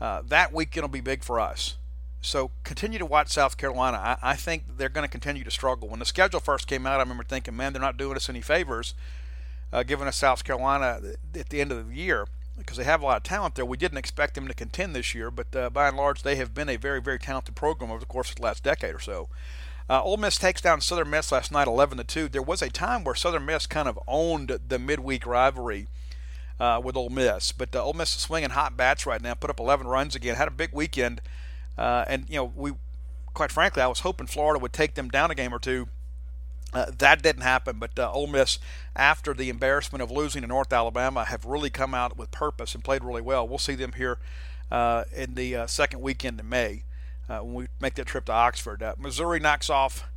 [0.00, 1.76] uh, that weekend will be big for us.
[2.20, 3.98] So continue to watch South Carolina.
[3.98, 5.88] I, I think they're going to continue to struggle.
[5.88, 8.40] When the schedule first came out, I remember thinking, man, they're not doing us any
[8.40, 8.94] favors,
[9.72, 11.00] uh, giving us South Carolina
[11.34, 13.64] at the end of the year because they have a lot of talent there.
[13.64, 16.54] We didn't expect them to contend this year, but uh, by and large, they have
[16.54, 19.28] been a very, very talented program over the course of the last decade or so.
[19.88, 22.28] Uh, Ole Miss takes down Southern Miss last night, 11 to two.
[22.28, 25.88] There was a time where Southern Miss kind of owned the midweek rivalry
[26.58, 29.34] uh, with Ole Miss, but uh, Ole Miss is swinging hot bats right now.
[29.34, 30.36] Put up 11 runs again.
[30.36, 31.20] Had a big weekend,
[31.76, 32.72] uh, and you know we,
[33.34, 35.88] quite frankly, I was hoping Florida would take them down a game or two
[36.74, 38.58] uh, that didn't happen, but uh, Ole Miss,
[38.96, 42.82] after the embarrassment of losing to North Alabama, have really come out with purpose and
[42.82, 43.46] played really well.
[43.46, 44.18] We'll see them here
[44.72, 46.82] uh, in the uh, second weekend in May
[47.28, 48.82] uh, when we make that trip to Oxford.
[48.82, 50.08] Uh, Missouri knocks off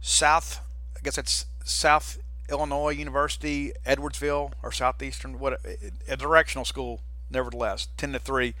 [0.00, 0.60] South,
[0.96, 2.18] I guess it's South
[2.50, 8.54] Illinois University, Edwardsville, or Southeastern, what a, a directional school, nevertheless, 10 to 3.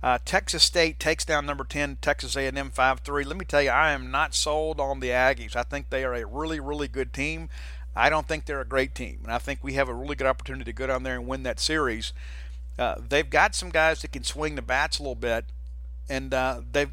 [0.00, 3.26] Uh, Texas State takes down number 10 Texas A&M 5-3.
[3.26, 5.56] Let me tell you, I am not sold on the Aggies.
[5.56, 7.48] I think they are a really, really good team.
[7.96, 10.28] I don't think they're a great team, and I think we have a really good
[10.28, 12.12] opportunity to go down there and win that series.
[12.78, 15.46] Uh, they've got some guys that can swing the bats a little bit,
[16.08, 16.86] and uh, they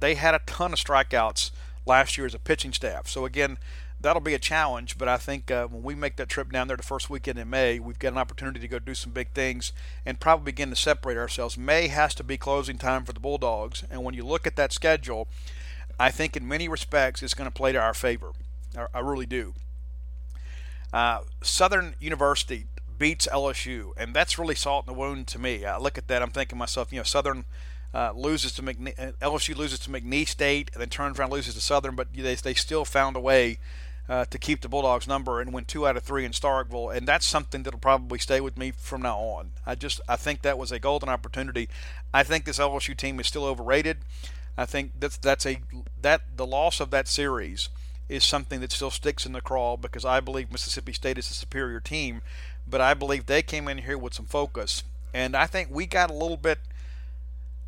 [0.00, 1.50] they had a ton of strikeouts
[1.86, 3.06] last year as a pitching staff.
[3.08, 3.58] So again,
[4.04, 4.96] that'll be a challenge.
[4.98, 7.50] But I think uh, when we make that trip down there the first weekend in
[7.50, 9.72] May, we've got an opportunity to go do some big things
[10.06, 11.58] and probably begin to separate ourselves.
[11.58, 14.72] May has to be closing time for the Bulldogs, and when you look at that
[14.72, 15.26] schedule,
[15.98, 18.32] I think in many respects it's going to play to our favor.
[18.92, 19.54] I, really do.
[20.92, 22.66] Uh, Southern University
[22.98, 25.64] beats LSU, and that's really salt in the wound to me.
[25.64, 27.44] I look at that, I'm thinking myself, you know, Southern
[27.94, 31.54] uh, loses to McNe- uh, LSU loses to McNeese State, and then turns around loses
[31.54, 33.58] to Southern, but they, they still found a way
[34.08, 37.06] uh, to keep the Bulldogs number and win two out of three in Starkville, and
[37.06, 39.52] that's something that'll probably stay with me from now on.
[39.64, 41.68] I just I think that was a golden opportunity.
[42.12, 43.98] I think this LSU team is still overrated.
[44.58, 45.60] I think that's that's a
[46.02, 47.70] that the loss of that series
[48.08, 51.34] is something that still sticks in the craw because I believe Mississippi State is a
[51.34, 52.20] superior team,
[52.68, 56.10] but I believe they came in here with some focus, and I think we got
[56.10, 56.58] a little bit.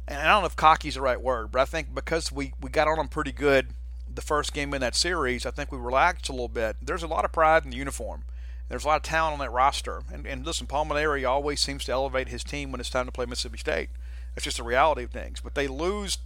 [0.08, 2.52] And I don't know if cocky is the right word, but I think because we,
[2.60, 3.68] we got on them pretty good
[4.14, 6.76] the first game in that series, I think we relaxed a little bit.
[6.80, 8.24] There's a lot of pride in the uniform.
[8.68, 10.02] There's a lot of talent on that roster.
[10.12, 13.12] And, and listen, Paul Mainieri always seems to elevate his team when it's time to
[13.12, 13.90] play Mississippi State.
[14.34, 15.40] That's just the reality of things.
[15.40, 16.18] But they lose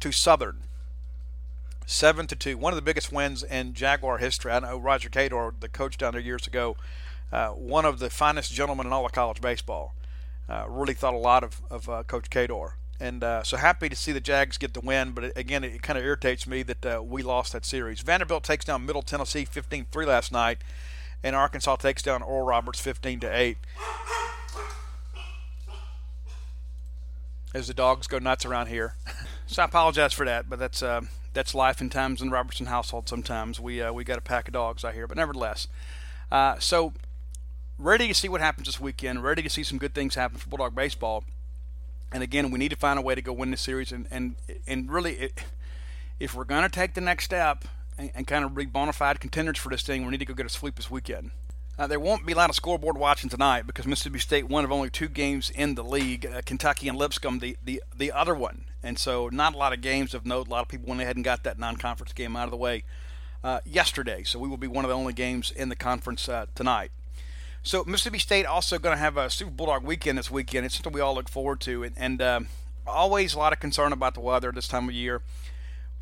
[0.00, 0.62] to Southern,
[1.86, 2.56] seven to two.
[2.58, 4.52] One of the biggest wins in Jaguar history.
[4.52, 6.76] I know Roger Cador, the coach down there years ago,
[7.32, 9.94] uh, one of the finest gentlemen in all of college baseball.
[10.48, 12.74] Uh, really thought a lot of, of uh, Coach Cador.
[13.00, 15.96] And uh, so happy to see the Jags get the win, but again, it kind
[15.98, 18.00] of irritates me that uh, we lost that series.
[18.00, 20.58] Vanderbilt takes down Middle Tennessee 15 3 last night.
[21.22, 23.58] and Arkansas takes down Oral Roberts 15 to 8.
[27.54, 28.94] As the dogs go nuts around here,
[29.46, 31.00] so I apologize for that, but that's uh,
[31.32, 33.08] that's life and times in Robertson household.
[33.08, 35.66] Sometimes we uh, we got a pack of dogs out here, but nevertheless,
[36.30, 36.92] uh, so
[37.78, 39.22] ready to see what happens this weekend.
[39.22, 41.24] Ready to see some good things happen for Bulldog baseball.
[42.12, 43.92] And again, we need to find a way to go win this series.
[43.92, 45.44] And and and really, it,
[46.18, 47.64] if we're going to take the next step
[47.96, 50.34] and, and, kind of be bona fide contenders for this thing, we need to go
[50.34, 51.30] get a sweep this weekend.
[51.78, 54.72] Uh, there won't be a lot of scoreboard watching tonight because Mississippi State one of
[54.72, 56.26] only two games in the league.
[56.26, 59.80] Uh, Kentucky and Lipscomb the, the the other one, and so not a lot of
[59.80, 60.48] games of note.
[60.48, 62.84] A lot of people went ahead and got that non-conference game out of the way
[63.44, 64.24] uh, yesterday.
[64.24, 66.90] So we will be one of the only games in the conference uh, tonight.
[67.62, 70.64] So Mississippi State also going to have a Super Bulldog weekend this weekend.
[70.64, 72.40] It's something we all look forward to, and, and uh,
[72.86, 75.22] always a lot of concern about the weather this time of year.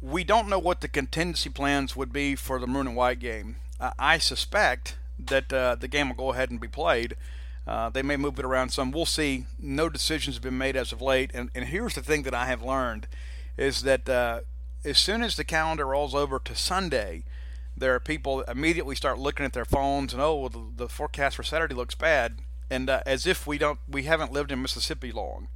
[0.00, 3.56] We don't know what the contingency plans would be for the maroon and white game.
[3.80, 7.16] Uh, I suspect that uh, the game will go ahead and be played.
[7.66, 8.92] Uh, they may move it around some.
[8.92, 9.46] We'll see.
[9.58, 11.30] No decisions have been made as of late.
[11.34, 13.08] And, and here's the thing that I have learned
[13.56, 14.40] is that uh,
[14.84, 17.24] as soon as the calendar rolls over to Sunday,
[17.76, 21.36] there are people immediately start looking at their phones and oh, well, the, the forecast
[21.36, 22.38] for Saturday looks bad,
[22.70, 25.48] and uh, as if we don't we haven't lived in Mississippi long.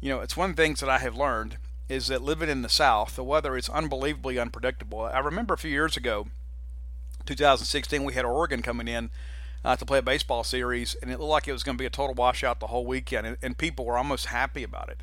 [0.00, 2.62] You know, it's one of the things that I have learned is that living in
[2.62, 5.02] the South, the weather is unbelievably unpredictable.
[5.02, 6.28] I remember a few years ago,
[7.26, 9.10] 2016, we had Oregon coming in
[9.64, 11.86] uh, to play a baseball series, and it looked like it was going to be
[11.86, 15.02] a total washout the whole weekend, and, and people were almost happy about it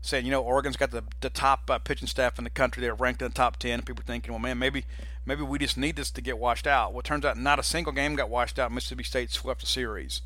[0.00, 2.80] saying, you know, Oregon's got the, the top uh, pitching staff in the country.
[2.80, 3.82] They're ranked in the top 10.
[3.82, 4.84] People thinking, well, man, maybe
[5.24, 6.92] maybe we just need this to get washed out.
[6.92, 8.72] Well, it turns out not a single game got washed out.
[8.72, 10.22] Mississippi State swept the series.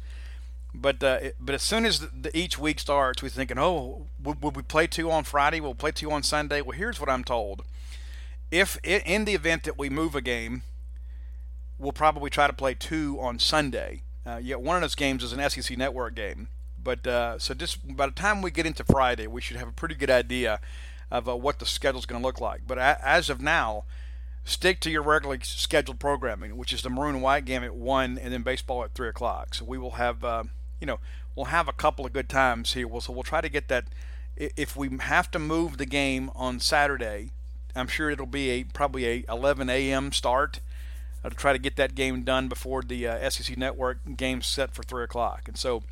[0.74, 4.06] But uh, it, but as soon as the, the, each week starts, we're thinking, oh,
[4.22, 5.60] would, we play two on Friday?
[5.60, 6.62] We'll play two on Sunday.
[6.62, 7.62] Well, here's what I'm told:
[8.50, 10.62] if it, in the event that we move a game,
[11.78, 14.02] we'll probably try to play two on Sunday.
[14.24, 16.48] Uh, yet one of those games is an SEC Network game.
[16.82, 19.72] But uh, so just by the time we get into Friday, we should have a
[19.72, 20.60] pretty good idea
[21.10, 22.62] of uh, what the schedule is going to look like.
[22.66, 23.84] But as of now,
[24.44, 28.18] stick to your regularly scheduled programming, which is the maroon and white game at one,
[28.18, 29.54] and then baseball at three o'clock.
[29.54, 30.44] So we will have, uh,
[30.80, 30.98] you know,
[31.34, 32.88] we'll have a couple of good times here.
[33.00, 33.84] so we'll try to get that.
[34.36, 37.30] If we have to move the game on Saturday,
[37.76, 40.10] I'm sure it'll be a probably a 11 a.m.
[40.12, 40.60] start
[41.24, 44.74] uh, to try to get that game done before the uh, SEC Network game set
[44.74, 45.42] for three o'clock.
[45.46, 45.82] And so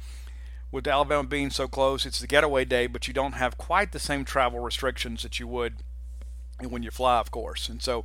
[0.72, 3.98] with Alabama being so close, it's the getaway day, but you don't have quite the
[3.98, 5.76] same travel restrictions that you would
[6.66, 7.68] when you fly, of course.
[7.68, 8.04] And so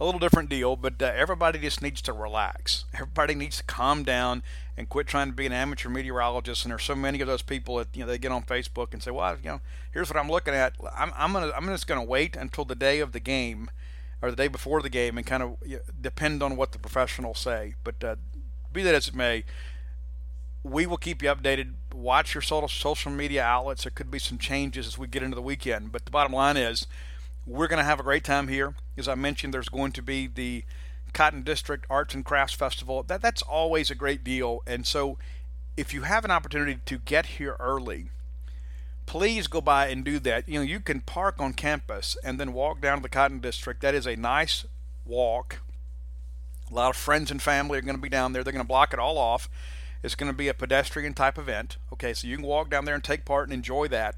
[0.00, 2.86] a little different deal, but uh, everybody just needs to relax.
[2.94, 4.42] Everybody needs to calm down
[4.76, 6.64] and quit trying to be an amateur meteorologist.
[6.64, 9.02] And there's so many of those people that you know they get on Facebook and
[9.02, 9.60] say, "Well, you know,
[9.92, 10.74] here's what I'm looking at.
[10.96, 13.70] I'm, I'm gonna I'm just gonna wait until the day of the game."
[14.22, 16.78] Or the day before the game, and kind of you know, depend on what the
[16.78, 17.76] professionals say.
[17.82, 18.16] But uh,
[18.70, 19.44] be that as it may,
[20.62, 21.72] we will keep you updated.
[21.94, 23.84] Watch your social media outlets.
[23.84, 25.90] There could be some changes as we get into the weekend.
[25.90, 26.86] But the bottom line is,
[27.50, 28.74] we're going to have a great time here.
[28.96, 30.64] As I mentioned, there's going to be the
[31.12, 33.02] Cotton District Arts and Crafts Festival.
[33.02, 34.60] That that's always a great deal.
[34.66, 35.18] And so,
[35.76, 38.10] if you have an opportunity to get here early,
[39.06, 40.48] please go by and do that.
[40.48, 43.80] You know, you can park on campus and then walk down to the Cotton District.
[43.80, 44.64] That is a nice
[45.04, 45.60] walk.
[46.70, 48.44] A lot of friends and family are going to be down there.
[48.44, 49.48] They're going to block it all off
[50.02, 51.76] it's going to be a pedestrian type event.
[51.92, 54.14] Okay, so you can walk down there and take part and enjoy that,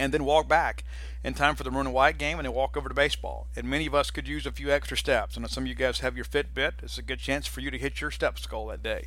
[0.00, 0.82] and then walk back
[1.22, 3.46] in time for the maroon and white game, and then walk over to baseball.
[3.54, 5.36] And many of us could use a few extra steps.
[5.36, 6.82] And some of you guys have your Fitbit.
[6.82, 9.06] It's a good chance for you to hit your steps goal that day.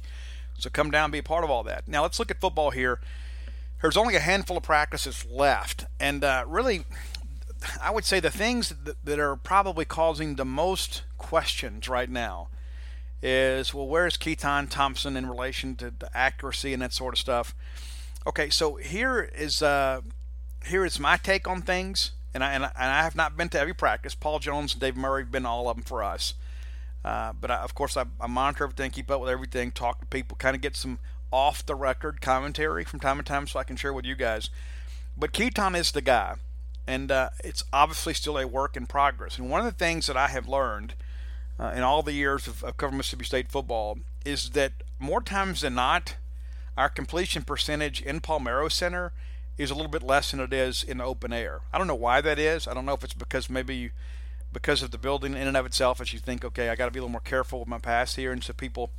[0.58, 1.88] So come down and be a part of all that.
[1.88, 3.00] Now let's look at football here.
[3.82, 6.86] There's only a handful of practices left, and uh, really,
[7.82, 12.48] I would say the things that, are probably causing the most questions right now
[13.22, 17.54] is well, where's Keytaon Thompson in relation to the accuracy and that sort of stuff?
[18.26, 20.00] Okay, so here is uh,
[20.66, 23.50] here is my take on things, and I, and I, and I have not been
[23.50, 24.16] to every practice.
[24.16, 26.34] Paul Jones and Dave Murray have been all of them for us,
[27.04, 30.06] uh, but I, of course I, I monitor everything, keep up with everything, talk to
[30.06, 31.00] people, kind of get some
[31.32, 34.50] off the record commentary from time to time, so I can share with you guys.
[35.18, 36.36] But Keytaon is the guy,
[36.88, 39.38] and uh, it's obviously still a work in progress.
[39.38, 40.94] And one of the things that I have learned
[41.60, 45.62] uh, in all the years of, of covering Mississippi State football is that more times
[45.62, 46.16] than not,
[46.78, 49.14] our completion percentage in Palmeiro Center
[49.58, 51.62] is a little bit less than it is in the open air.
[51.72, 52.68] I don't know why that is.
[52.68, 53.92] I don't know if it's because maybe
[54.52, 56.92] because of the building in and of itself, as you think, okay, I got to
[56.92, 58.92] be a little more careful with my pass here, and so people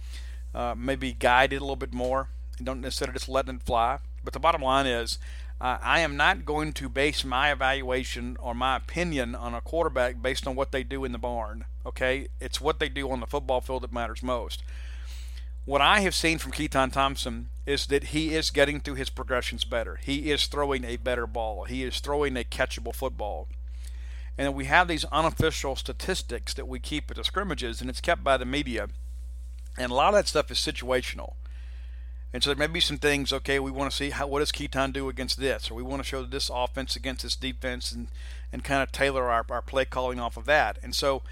[0.55, 2.29] uh, maybe guide it a little bit more
[2.59, 3.99] and don't instead of just letting it fly.
[4.23, 5.19] But the bottom line is,
[5.61, 10.21] Uh, I am not going to base my evaluation or my opinion on a quarterback
[10.21, 11.65] based on what they do in the barn.
[11.87, 14.65] Okay, it's what they do on the football field that matters most.
[15.65, 19.65] What I have seen from Keytaon Thompson is that he is getting through his progressions
[19.65, 19.97] better.
[19.97, 21.65] He is throwing a better ball.
[21.65, 23.49] He is throwing a catchable football.
[24.37, 28.23] And we have these unofficial statistics that we keep at the scrimmages, and it's kept
[28.23, 28.89] by the media.
[29.79, 31.35] And a lot of that stuff is situational.
[32.35, 34.53] And so there may be some things, okay, we want to see how what does
[34.53, 38.09] Keytaon do against this, or we want to show this offense against this defense and,
[38.53, 40.79] and kind of tailor our, our play calling off of that.
[40.83, 41.23] And so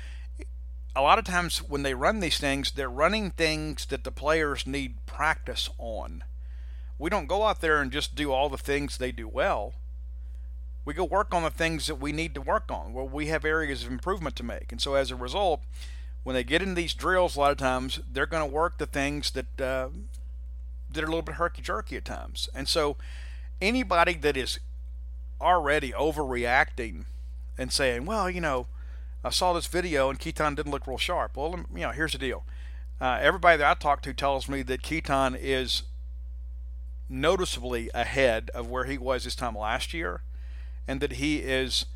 [0.95, 4.67] a lot of times when they run these things, they're running things that the players
[4.67, 6.25] need practice on.
[6.99, 9.75] We don't go out there and just do all the things they do well.
[10.85, 13.45] We go work on the things that we need to work on, where we have
[13.45, 14.73] areas of improvement to make.
[14.73, 15.63] And so as a result,
[16.25, 18.87] when they get in these drills, a lot of times they're going to work the
[18.87, 19.89] things that uh,
[20.93, 22.49] that are a little bit herky jerky at times.
[22.55, 22.97] And so
[23.61, 24.61] anybody that is
[25.41, 27.07] already overreacting
[27.57, 28.67] and saying, well, you know,
[29.25, 31.37] I saw this video and Keytaon didn't look real sharp.
[31.37, 32.45] Well, you know, here's the deal.
[33.01, 35.83] Uh, everybody that I talk to tells me that Keytaon is
[37.09, 40.23] noticeably ahead of where he was this time last year,
[40.89, 41.87] and that he is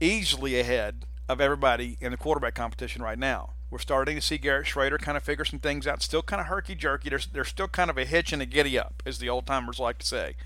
[0.00, 3.50] easily ahead of everybody in the quarterback competition right now.
[3.70, 6.02] We're starting to see Garrett Shrader kind of figure some things out.
[6.02, 7.10] Still kind of herky jerky.
[7.10, 9.78] There's, there's still kind of a hitch and a giddy up, as the old timers
[9.78, 10.36] like to say.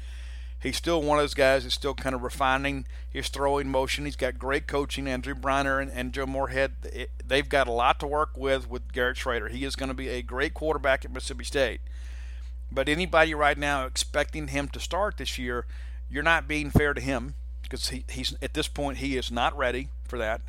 [0.61, 4.05] He's still one of those guys that's still kind of refining his throwing motion.
[4.05, 5.07] He's got great coaching.
[5.07, 6.73] Andrew Breiner and, and Joe Moorhead,
[7.25, 9.51] they've got a lot to work with with Garrett Shrader.
[9.51, 11.81] He is going to be a great quarterback at Mississippi State.
[12.73, 15.65] But anybody right now expecting him to start this year,
[16.11, 19.57] you're not being fair to him because he, he's at this point he is not
[19.57, 20.41] ready for that.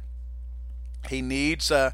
[1.07, 1.91] He needs uh,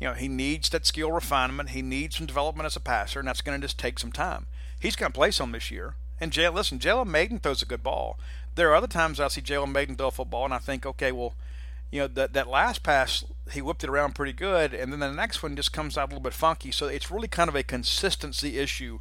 [0.00, 1.70] you know, he needs that skill refinement.
[1.70, 4.46] He needs some development as a passer, and that's going to just take some time.
[4.78, 5.94] He's going to play some this year.
[6.20, 8.18] And Jalen, listen, Jalen Mayden throws a good ball.
[8.54, 11.12] There are other times I see Jalen Mayden throw a football, and I think, okay,
[11.12, 11.34] well,
[11.90, 15.12] you know, that that last pass he whipped it around pretty good, and then the
[15.12, 16.70] next one just comes out a little bit funky.
[16.70, 19.00] So it's really kind of a consistency issue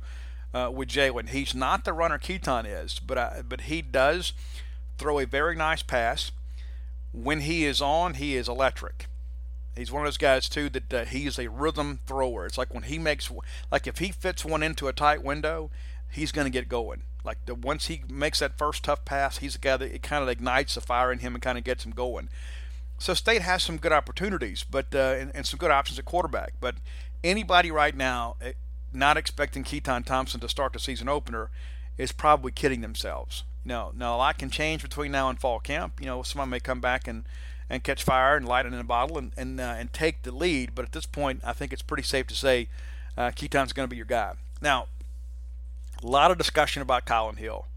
[0.53, 1.29] uh, with Jalen.
[1.29, 4.33] He's not the runner Keytaon is, but I, but he does
[4.97, 6.31] throw a very nice pass.
[7.11, 9.07] When he is on, he is electric.
[9.75, 12.45] He's one of those guys too that uh, he's a rhythm thrower.
[12.45, 13.31] It's like when he makes
[13.71, 15.69] like if he fits one into a tight window,
[16.11, 17.03] he's going to get going.
[17.23, 20.23] Like the, once he makes that first tough pass, he's a guy that it kind
[20.23, 22.29] of ignites the fire in him and kind of gets him going.
[22.97, 26.53] So State has some good opportunities, but uh, and, and, some good options at quarterback.
[26.59, 26.75] But
[27.23, 28.53] anybody right now eh,
[28.91, 31.49] not expecting Keytaon Thompson to start the season opener
[31.97, 33.43] is probably kidding themselves.
[33.63, 35.99] You know, now a lot can change between now and fall camp.
[35.99, 37.25] You know, someone may come back and
[37.69, 40.31] and catch fire and light it in a bottle and and, uh, and take the
[40.31, 40.75] lead.
[40.75, 42.67] But at this point, I think it's pretty safe to say
[43.17, 44.33] uh, Keytaon's going to be your guy.
[44.61, 44.87] Now,
[46.03, 47.67] a lot of discussion about Kylin Hill.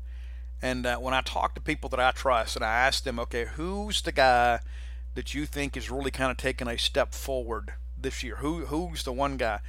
[0.61, 3.47] And uh, when I talk to people that I trust and I ask them, okay,
[3.57, 4.61] who's the guy
[5.15, 8.37] that you think is really kind of taking a step forward this year?
[8.37, 9.61] Who Who's the one guy?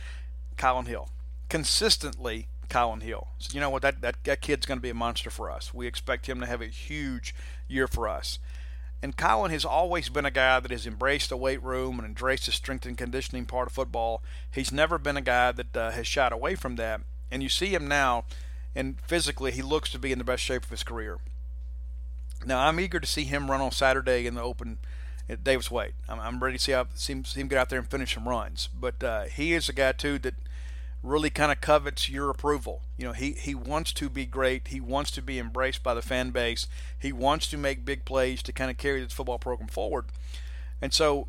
[0.56, 1.10] Kylin Hill.
[1.50, 3.30] Consistently, Kylin Hill.
[3.40, 3.82] So you know what?
[3.82, 5.74] That, that, that kid's going to be a monster for us.
[5.74, 7.34] We expect him to have a huge
[7.68, 8.38] year for us.
[9.02, 12.46] And Kylin has always been a guy that has embraced the weight room and embraced
[12.46, 14.24] the strength and conditioning part of football.
[14.50, 17.02] He's never been a guy that uh, has shied away from that.
[17.34, 18.26] And you see him now,
[18.76, 21.18] and physically, he looks to be in the best shape of his career.
[22.46, 24.78] Now, I'm eager to see him run on Saturday in the Open
[25.28, 25.94] at Davis Wade.
[26.08, 28.14] I'm, I'm ready to see, how, see, him, see him get out there and finish
[28.14, 28.70] some runs.
[28.80, 30.36] But uh, he is a guy, too, that–
[31.04, 32.82] really kind of covets your approval.
[32.98, 34.70] You know, he, he wants to be great.
[34.70, 36.66] He wants to be embraced by the fan base.
[36.98, 40.06] He wants to make big plays to kind of carry this football program forward.
[40.82, 41.28] And so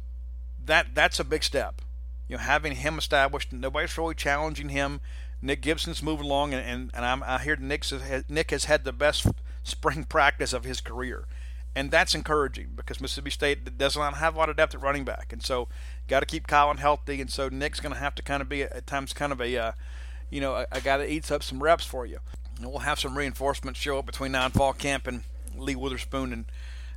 [0.65, 1.83] that that's a big step.
[2.29, 5.01] You know, having him established, nobody's really challenging him.
[5.45, 8.85] Nick Gibson's moving along, and, and, and I'm, I hear Nick has, Nick has had
[8.85, 9.27] the best
[9.63, 11.27] spring practice of his career.
[11.77, 15.05] And that's encouraging because Mississippi State does not have a lot of depth at running
[15.05, 15.33] back.
[15.33, 15.69] And so
[16.09, 18.63] got to keep Kylin healthy, and so Nick's going to have to kind of be
[18.63, 19.73] at times kind of a, uh,
[20.31, 22.21] you know, a, a, guy that eats up some reps for you.
[22.57, 25.25] And we'll have some reinforcements show up between now and fall camp and
[25.59, 26.45] Lee Witherspoon and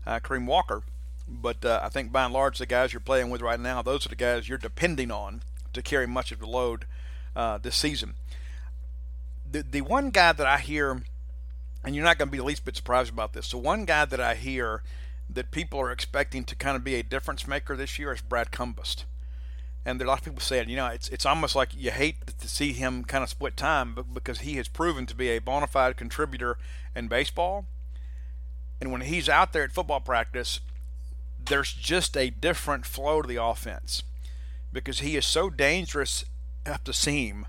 [0.05, 0.83] uh, Kareem Walker.
[1.27, 4.05] But uh, I think by and large, the guys you're playing with right now, those
[4.05, 5.41] are the guys you're depending on
[5.73, 6.85] to carry much of the load
[7.37, 8.15] uh, this season.
[9.49, 11.03] The the one guy that I hear,
[11.83, 13.51] and you're not going to be the least bit surprised about this.
[13.51, 14.81] the one guy that I hear
[15.29, 18.51] that people are expecting to kind of be a difference maker this year is Brad
[18.51, 19.05] Cumbest.
[19.85, 21.91] And there are a lot of people saying, you know, it's it's almost like you
[21.91, 25.39] hate to see him kind of split time because he has proven to be a
[25.39, 26.57] bona fide contributor
[26.95, 27.65] in baseball.
[28.81, 30.59] And when he's out there at football practice,
[31.43, 34.03] there's just a different flow to the offense
[34.73, 36.25] because he is so dangerous
[36.67, 37.45] up the seam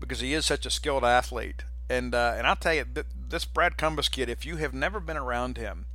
[0.00, 3.44] because he is such a skilled athlete And uh, and I'll tell you, th- this
[3.44, 5.86] Brad Cumbest kid, if you have never been around him,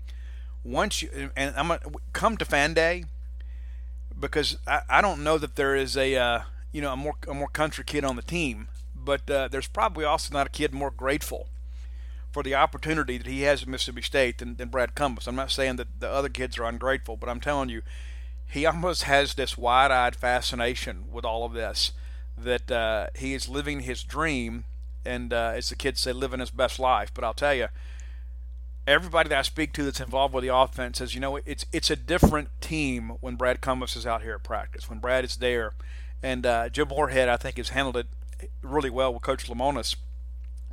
[0.63, 1.81] once you and I'm gonna
[2.13, 3.05] come to fan day
[4.17, 6.41] because I, I don't know that there is a uh,
[6.71, 10.05] you know a more a more country kid on the team, but uh, there's probably
[10.05, 11.47] also not a kid more grateful
[12.31, 15.27] for the opportunity that he has at Mississippi State than, than Brad Cumbest.
[15.27, 17.81] I'm not saying that the other kids are ungrateful, but I'm telling you,
[18.47, 21.91] he almost has this wide-eyed fascination with all of this
[22.43, 24.65] that uh, he is living his dream,
[25.05, 27.11] and uh, as the kids say, living his best life.
[27.13, 27.67] But I'll tell you,
[28.87, 31.89] everybody that I speak to that's involved with the offense says, you know, it's it's
[31.89, 35.73] a different team when Brad Cumbest is out here at practice, when Brad is there.
[36.21, 38.07] And uh, Jim Moorhead, I think, has handled it
[38.61, 39.95] really well with Coach Lemonis.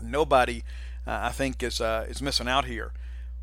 [0.02, 0.64] Nobody,
[1.06, 2.92] uh, I think, is uh, is missing out here.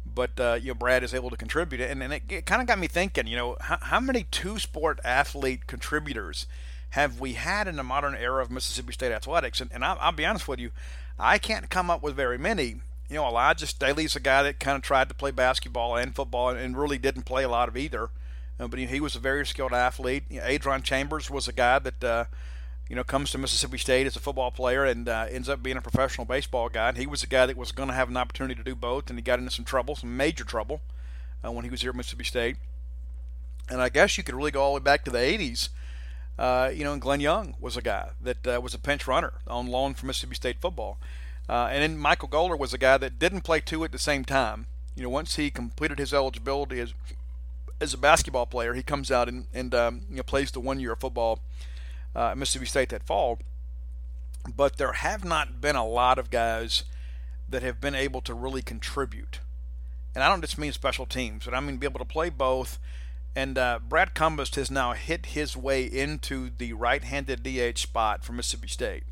[0.06, 2.68] But uh, you know, Brad is able to contribute, and, and it, it kind of
[2.68, 3.28] got me thinking.
[3.28, 6.46] You know, how, how many two-sport athlete contributors
[6.94, 9.62] have we had in the modern era of Mississippi State athletics?
[9.62, 10.72] And, and I'll, I'll be honest with you,
[11.20, 14.76] I can't come up with very many you know, Elijah Staley's a guy that kind
[14.76, 18.10] of tried to play basketball and football and really didn't play a lot of either.
[18.60, 20.24] Uh, but he was a very skilled athlete.
[20.30, 22.26] You know, Adron Chambers was a guy that, uh,
[22.90, 25.78] you know, comes to Mississippi State as a football player and uh, ends up being
[25.78, 26.90] a professional baseball guy.
[26.90, 29.10] And he was a guy that was going to have an opportunity to do both,
[29.10, 30.82] and he got into some trouble, some major trouble,
[31.44, 32.58] uh, when he was here at Mississippi State.
[33.70, 35.70] And I guess you could really go all the way back to the 80s.
[36.38, 39.34] Uh, you know, and Glenn Young was a guy that uh, was a pinch runner
[39.48, 40.98] on loan from Mississippi State football.
[41.48, 44.26] Uh, and then Michael Goller was a guy that didn't play two at the same
[44.26, 44.66] time.
[44.96, 46.94] You know, once he completed his eligibility as
[47.82, 50.80] as a basketball player, he comes out and, and um, you know plays the one
[50.80, 51.40] year of football
[52.16, 53.40] uh, at Mississippi State that fall.
[54.56, 56.84] But there have not been a lot of guys
[57.50, 59.40] that have been able to really contribute.
[60.16, 62.78] And I don't just mean special teams, but I mean be able to play both.
[63.36, 68.34] And uh, Brad Cumbest has now hit his way into the right-handed DH spot for
[68.34, 69.04] Mississippi State.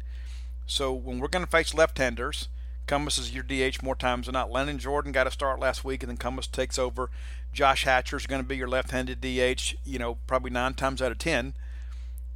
[0.67, 2.47] So when we're going to face left-handers,
[2.85, 4.51] Cumbest is your DH more times than not.
[4.51, 7.09] Lennon Jordan got a start last week, and then Cumbest takes over.
[7.51, 9.75] Josh Hatcher is going to be your left-handed DH.
[9.83, 11.53] You know, probably nine times out of ten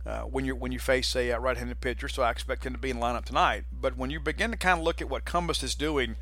[0.06, 2.08] uh, when you when you face a uh, right-handed pitcher.
[2.08, 3.66] So I expect him to be in lineup tonight.
[3.72, 6.16] But when you begin to kind of look at what Cumbest is doing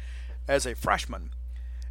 [0.47, 1.29] as a freshman,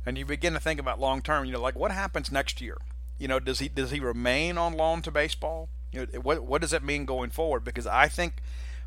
[0.05, 2.79] and you begin to think about long-term, you know, like what happens next year?
[3.23, 5.69] You know, does he does he remain on loan to baseball?
[5.93, 7.63] You know, what what does that mean going forward?
[7.63, 8.43] Because I think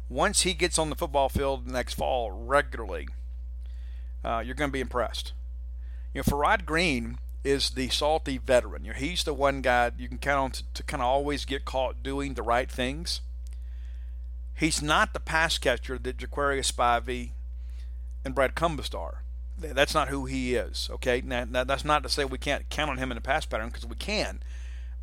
[0.10, 3.08] once he gets on the football field next fall regularly,
[4.26, 5.32] uh, you're going to be impressed.
[6.14, 8.84] You know, Farrod Green is the salty veteran.
[8.84, 11.46] You know, he's the one guy you can count on to, to kind of always
[11.46, 13.22] get caught doing the right things.
[14.54, 17.30] He's not the pass catcher that Jaquarius Spivey
[18.26, 19.22] and Brad Cumbest are.
[19.58, 20.90] That's not who he is.
[20.92, 23.46] Okay, now, now that's not to say we can't count on him in the pass
[23.46, 24.42] pattern because we can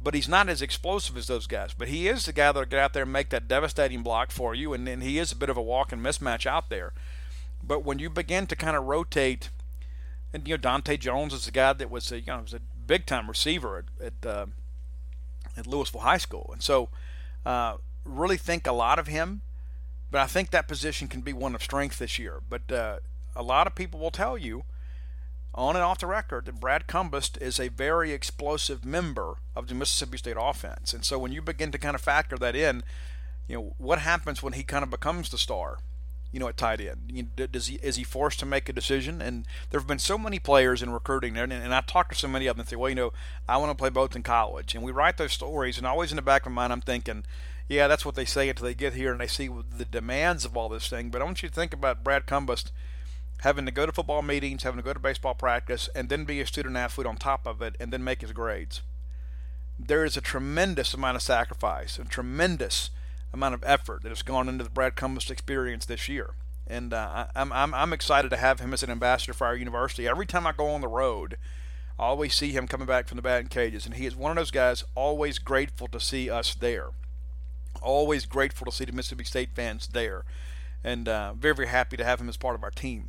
[0.02, 1.74] but he's not as explosive as those guys.
[1.74, 4.54] But he is the guy that'll get out there and make that devastating block for
[4.54, 6.92] you, and, and he is a bit of a walk and mismatch out there.
[7.62, 9.50] But when you begin to kind of rotate,
[10.32, 12.60] and you know Dante Jones is a guy that was a you know was a
[12.86, 14.46] big time receiver at at, uh,
[15.56, 16.88] at Louisville High School, and so
[17.46, 19.42] uh, really think a lot of him.
[20.10, 22.40] But I think that position can be one of strength this year.
[22.46, 22.96] But uh,
[23.34, 24.64] a lot of people will tell you
[25.54, 29.74] on and off the record that Brad Cumbest is a very explosive member of the
[29.74, 30.94] Mississippi State offense.
[30.94, 32.82] And so when you begin to kind of factor that in,
[33.48, 35.78] you know, what happens when he kind of becomes the star,
[36.30, 37.10] you know, at tight end?
[37.12, 39.20] You does he is he forced to make a decision?
[39.20, 42.14] And there have been so many players in recruiting there, and, and I talk to
[42.14, 43.12] so many of them and say, well, you know,
[43.46, 46.16] I want to play both in college, and we write those stories, and always in
[46.16, 47.24] the back of my mind, I'm thinking.
[47.68, 50.56] Yeah, that's what they say until they get here and they see the demands of
[50.56, 51.10] all this thing.
[51.10, 52.72] But I want you to think about Brad Cumbest
[53.42, 56.40] having to go to football meetings, having to go to baseball practice, and then be
[56.40, 58.82] a student athlete on top of it, and then make his grades.
[59.78, 62.90] There is a tremendous amount of sacrifice, a tremendous
[63.32, 66.34] amount of effort that has gone into the Brad Cumbest experience this year.
[66.68, 70.06] And uh, I'm, I'm, I'm excited to have him as an ambassador for our university.
[70.06, 71.36] Every time I go on the road,
[71.98, 74.36] I always see him coming back from the batting cages, and he is one of
[74.36, 76.90] those guys always grateful to see us there.
[77.80, 80.24] Always grateful to see the Mississippi State fans there,
[80.84, 83.08] and uh, very, very happy to have him as part of our team.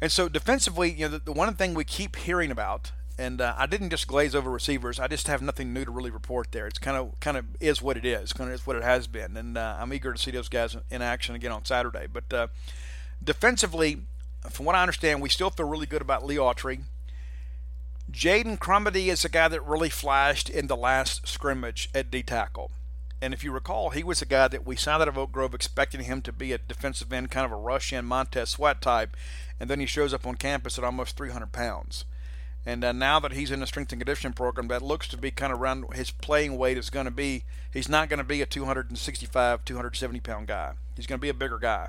[0.00, 3.54] And so defensively, you know, the, the one thing we keep hearing about, and uh,
[3.58, 4.98] I didn't just glaze over receivers.
[4.98, 6.66] I just have nothing new to really report there.
[6.66, 8.32] It's kind of kind of is what it is.
[8.32, 10.76] Kind of is what it has been, and uh, I'm eager to see those guys
[10.90, 12.06] in action again on Saturday.
[12.10, 12.46] But uh,
[13.22, 13.98] defensively,
[14.48, 16.80] from what I understand, we still feel really good about Lee Autry.
[18.10, 22.70] Jaden Crumedy is a guy that really flashed in the last scrimmage at D tackle.
[23.22, 25.54] And if you recall, he was a guy that we signed out of Oak Grove
[25.54, 29.16] expecting him to be a defensive end, kind of a rush in Montez Sweat type
[29.60, 32.06] and then he shows up on campus at almost 300 pounds.
[32.64, 35.30] And uh, now that he's in the strength and conditioning program, that looks to be
[35.30, 37.44] kind of around his playing weight is going to be.
[37.72, 40.72] He's not going to be a 265, 270 pound guy.
[40.96, 41.88] He's going to be a bigger guy.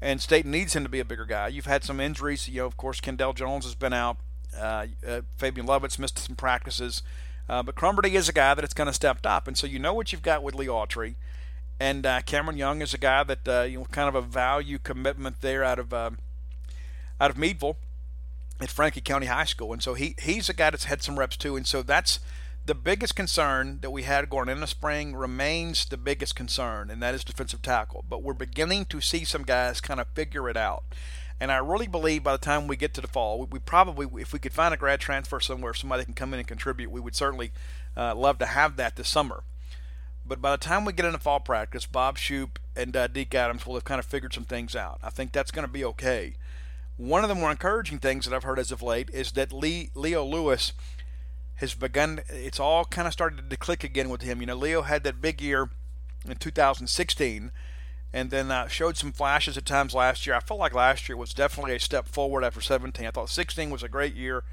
[0.00, 1.48] and State needs him to be a bigger guy.
[1.48, 2.48] You've had some injuries.
[2.48, 4.16] You know, of course, Kendall Jones has been out.
[4.56, 7.02] Uh, uh, Fabien Lovett missed some practices.
[7.48, 9.78] Uh, but Crumedy is a guy that it's kind of stepped up, and so you
[9.78, 11.14] know what you've got with Lee Autry,
[11.80, 14.78] and uh, Cameron Young is a guy that uh, you know kind of a value
[14.78, 16.10] commitment there out of uh,
[17.20, 17.76] out of Meadville
[18.60, 21.36] at Franklin County High School, and so he he's a guy that's had some reps
[21.36, 22.20] too, and so that's
[22.66, 27.02] the biggest concern that we had going in the spring remains the biggest concern, and
[27.02, 28.04] that is defensive tackle.
[28.06, 30.84] But we're beginning to see some guys kind of figure it out.
[31.40, 34.08] And I really believe by the time we get to the fall, we, we probably,
[34.20, 37.00] if we could find a grad transfer somewhere, somebody can come in and contribute, we
[37.00, 37.52] would certainly
[37.96, 39.44] uh, love to have that this summer.
[40.26, 43.66] But by the time we get into fall practice, Bob Shoop and uh, Deke Adams
[43.66, 44.98] will have kind of figured some things out.
[45.02, 46.34] I think that's going to be okay.
[46.96, 49.90] One of the more encouraging things that I've heard as of late is that Lee,
[49.94, 50.72] Leo Lewis
[51.56, 52.20] has begun.
[52.28, 54.40] It's all kind of started to click again with him.
[54.40, 55.70] You know, Leo had that big year
[56.28, 57.52] in 2016
[58.12, 60.34] and then uh, showed some flashes at times last year.
[60.34, 63.06] I felt like last year was definitely a step forward after 17.
[63.06, 64.44] I thought 16 was a great year,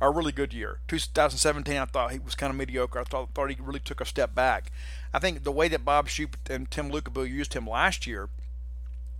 [0.00, 0.80] a really good year.
[0.88, 2.98] 2017, I thought he was kind of mediocre.
[2.98, 4.70] I thought, thought he really took a step back.
[5.12, 8.28] I think the way that Bob Shoop and Tem Lukabu used him last year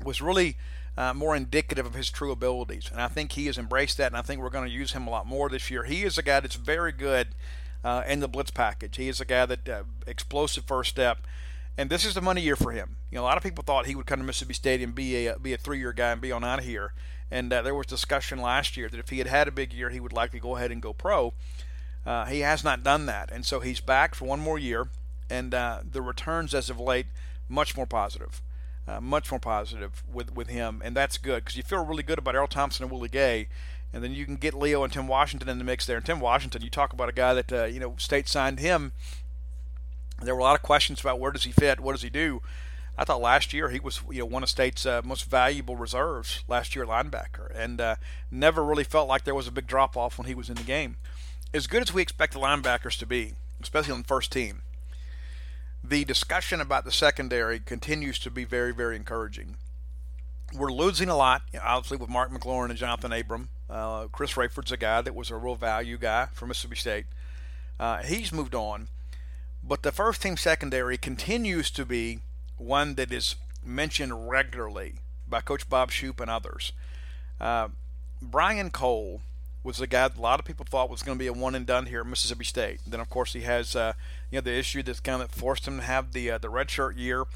[0.05, 0.57] was really
[0.97, 2.91] uh, more indicative of his true abilities.
[2.93, 5.07] And I think he has embraced that, and I think we're going to use him
[5.07, 5.84] a lot more this year.
[5.84, 7.28] He is a guy that's very good
[7.82, 8.97] uh, in the blitz package.
[8.97, 11.18] He is a guy that uh, explosive first step
[11.79, 12.97] and this is the money year for him.
[13.09, 15.29] You know, a lot of people thought he would come to Mississippi State and be
[15.29, 16.93] a be a three year guy and be on out of here.
[17.31, 19.91] And uh, there was discussion last year that if he had had a big year,
[19.91, 21.35] he would likely go ahead and go pro.
[22.05, 24.89] Uh, he has not done that, and so he's back for one more year.
[25.31, 27.07] And uh, the returns as of late
[27.49, 28.43] much more positive,
[28.89, 32.18] uh, much more positive with with him, and that's good because you feel really good
[32.18, 33.49] about Erroll Thompson and Willie Gay.
[33.93, 35.97] And then you can get Leo and Tim Washington in the mix there.
[35.97, 38.93] And Tim Washington, you talk about a guy that uh, you know State signed him
[40.21, 42.43] there were a lot of questions about where does he fit, what does he do.
[42.97, 46.43] I thought last year he was you know one of state's uh, most valuable reserves
[46.49, 47.97] last year linebacker, and uh,
[48.31, 50.64] never really felt like there was a big drop off when he was in the
[50.64, 50.97] game.
[51.55, 54.62] As good as we expect the linebackers to be, especially on the first team,
[55.83, 59.57] the discussion about the secondary continues to be very very encouraging.
[60.53, 63.51] We're losing a lot, obviously with Mark McLaurin and Johnathan Abram.
[63.71, 67.05] Uh, Chris Rayford's a guy that was a real value guy for Mississippi State.
[67.79, 68.89] Uh, he's moved on
[69.69, 72.21] but the first team secondary continues to be
[72.57, 74.95] one that is mentioned regularly
[75.29, 76.73] by Coach Bob Shoop and others.
[77.39, 77.69] Uh,
[78.23, 79.21] Brian Cole
[79.62, 81.55] was the guy that a lot of people thought was going to be a one
[81.55, 82.81] and done here at Mississippi State.
[82.87, 83.93] Then of course he has uh,
[84.31, 86.97] you know the issue that's kind of forced him to have the uh, the redshirt
[86.97, 87.27] year.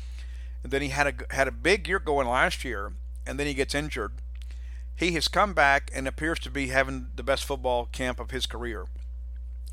[0.63, 2.93] And then he had a had a big year going last year,
[3.27, 4.13] and then he gets injured.
[4.97, 8.47] He has come back and appears to be having the best football camp of his
[8.47, 8.87] career.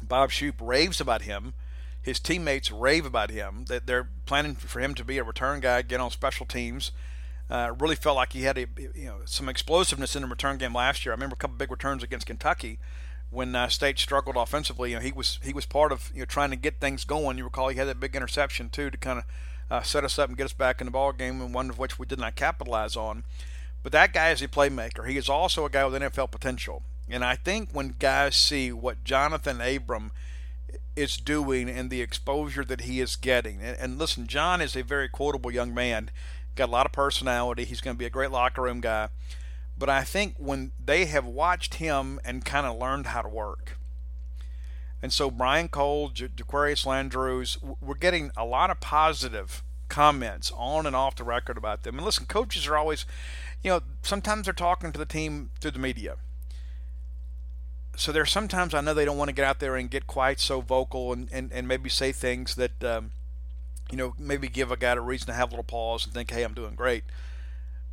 [0.01, 1.53] Bob Shoop raves about him
[2.01, 3.65] his teammates rave about him.
[3.65, 6.91] That they're planning for him to be a return guy, get on special teams.
[7.49, 10.73] Uh, really felt like he had a, you know some explosiveness in the return game
[10.73, 11.13] last year.
[11.13, 12.77] I remember a couple big returns against Kentucky
[13.31, 14.91] when uh, State struggled offensively.
[14.91, 17.37] You know, he was he was part of you know trying to get things going.
[17.37, 19.25] You recall he had that big interception too to kind of
[19.71, 21.79] uh, set us up and get us back in the ball game, and one of
[21.79, 23.23] which we did not capitalize on.
[23.81, 25.07] But that guy is a playmaker.
[25.07, 26.83] He is also a guy with NFL potential.
[27.09, 30.11] And I think when guys see what Johnathan Abram
[30.99, 33.61] is doing and the exposure that he is getting.
[33.61, 36.11] And, and, listen, John is a very quotable young man,
[36.55, 37.65] got a lot of personality.
[37.65, 39.09] He's going to be a great locker room guy.
[39.77, 43.77] But I think when they have watched him and kind of learned how to work,
[45.01, 50.85] and so Brian Cole, J- Jaquarius Landrews, we're getting a lot of positive comments on
[50.85, 51.95] and off the record about them.
[51.97, 53.05] And listen, coaches are always,
[53.63, 56.17] you know, sometimes they're talking to the team through the media
[57.99, 60.39] so there's sometimes I know they don't want to get out there and get quite
[60.39, 63.11] so vocal and, and, and maybe say things that, um,
[63.91, 66.31] you know, maybe give a guy a reason to have a little pause and think,
[66.31, 67.03] hey, I'm doing great.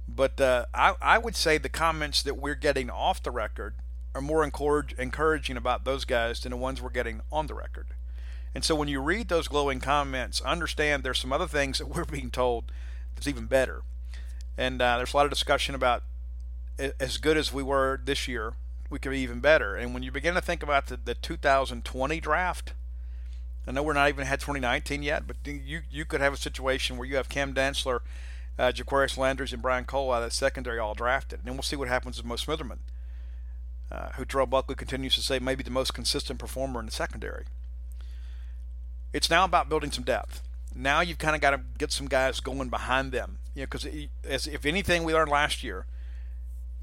[0.07, 3.75] But uh, I, I would say the comments that we're getting off the record
[4.15, 7.89] are more encourage, encouraging about those guys than the ones we're getting on the record.
[8.55, 12.05] And so when you read those glowing comments, understand there's some other things that we're
[12.05, 12.71] being told
[13.17, 13.83] that's even better.
[14.57, 16.05] And uh, there's a lot of discussion about
[16.79, 18.53] as good as we were this year
[18.91, 19.75] we could be even better.
[19.75, 22.73] And when you begin to think about the, the 2020 draft,
[23.67, 26.97] I know we're not even had 2019 yet, but you you could have a situation
[26.97, 28.01] where you have Cam Dantzler,
[28.59, 31.41] uh, Jaquarius Landrews, and Brian Cole out of that secondary all drafted.
[31.41, 32.79] And then we'll see what happens with Mo Smitherman,
[33.91, 36.93] uh, who Terrell Buckley continues to say may be the most consistent performer in the
[36.93, 37.45] secondary.
[39.13, 40.43] It's now about building some depth.
[40.75, 43.39] Now you've kind of got to get some guys going behind them.
[43.55, 43.87] You know, because
[44.29, 45.87] as if anything we learned last year–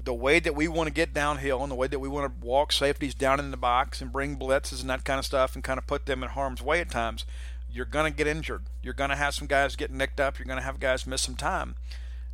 [0.04, 2.46] the way that we want to get downhill and the way that we want to
[2.46, 5.64] walk safeties down in the box and bring blitzes and that kind of stuff and
[5.64, 7.24] kind of put them in harm's way at times,
[7.72, 8.64] you're going to get injured.
[8.82, 10.38] You're going to have some guys get nicked up.
[10.38, 11.74] You're going to have guys miss some time.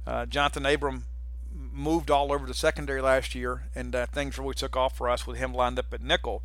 [0.07, 1.05] Uh, Johnathan Abram
[1.73, 5.27] moved all over the secondary last year, and uh, things really took off for us
[5.27, 6.43] with him lined up at nickel.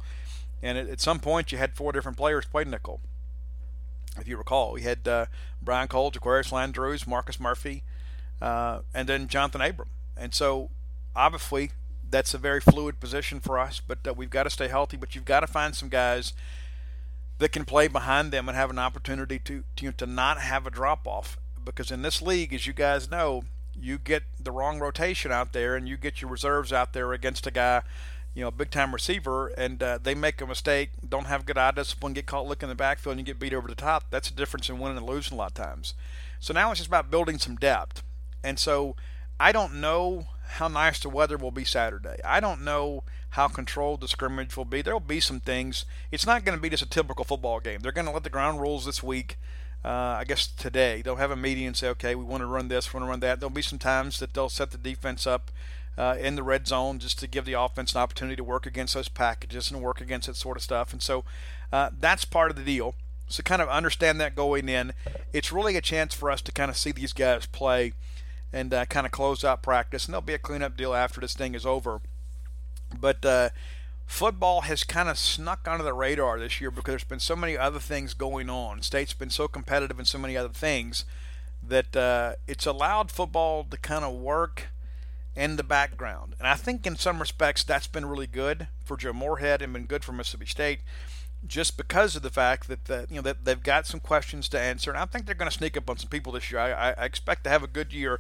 [0.62, 3.02] And at, at some point, you had four different players play nickel.
[4.18, 5.26] If you recall, we had uh,
[5.62, 7.84] Brian Cole, Jaquarius Landrews, Marcus Murphy,
[8.42, 9.90] uh, and then Johnathan Abram.
[10.16, 10.70] And so,
[11.16, 11.72] obviously,
[12.10, 14.98] that's a very fluid position for us, but uh, we've got to stay healthy.
[14.98, 16.34] But you've got to find some guys
[17.40, 20.72] that can play behind them and have an opportunity to to, to not have a
[20.72, 21.38] drop off.
[21.64, 23.44] Because in this league, as you guys know,
[23.80, 27.48] you get the wrong rotation out there and you get your reserves out there against
[27.48, 27.82] a guy,
[28.34, 31.58] you know, a big time receiver, and uh, they make a mistake, don't have good
[31.58, 34.06] eye discipline, get caught looking in the backfield, and you get beat over the top.
[34.12, 35.96] That's the difference in winning and losing a lot of times.
[36.40, 38.04] So now it's just about building some depth.
[38.44, 38.96] And so
[39.40, 42.20] I don't know how nice the weather will be Saturday.
[42.24, 44.82] I don't know how controlled the scrimmage will be.
[44.82, 45.86] There will be some things.
[46.12, 47.82] It's not going to be just a typical football game.
[47.82, 49.38] They're going to let the ground rules this week
[49.86, 52.70] uh, I guess today they'll have a meeting and say, okay, we want to run
[52.70, 53.40] this, we want to run that.
[53.40, 55.52] There'll be some times that they'll set the defense up
[55.96, 58.96] uh, in the red zone just to give the offense an opportunity to work against
[58.96, 60.92] those packages and work against that sort of stuff.
[60.92, 61.24] And so
[61.72, 62.96] uh, that's part of the deal.
[63.28, 64.94] So kind of understand that going in.
[65.32, 67.94] It's really a chance for us to kind of see these guys play
[68.56, 70.06] and uh, kind of close out practice.
[70.06, 72.00] And there'll be a cleanup deal after this thing is over.
[72.98, 73.50] But uh,
[74.08, 77.58] football has kind of snuck under the radar this year because there's been so many
[77.58, 78.82] other things going on.
[78.82, 81.04] State's been so competitive in so many other things
[81.62, 84.68] that uh, it's allowed football to kind of work
[85.36, 86.36] in the background.
[86.40, 89.86] And I think in some respects that's been really good for Joe Moorhead and been
[89.86, 90.80] good for Mississippi State
[91.48, 94.60] just because of the fact that the, you know that they've got some questions to
[94.60, 94.92] answer.
[94.92, 96.60] And I think they're going to sneak up on some people this year.
[96.60, 98.20] I, I expect to have a good year.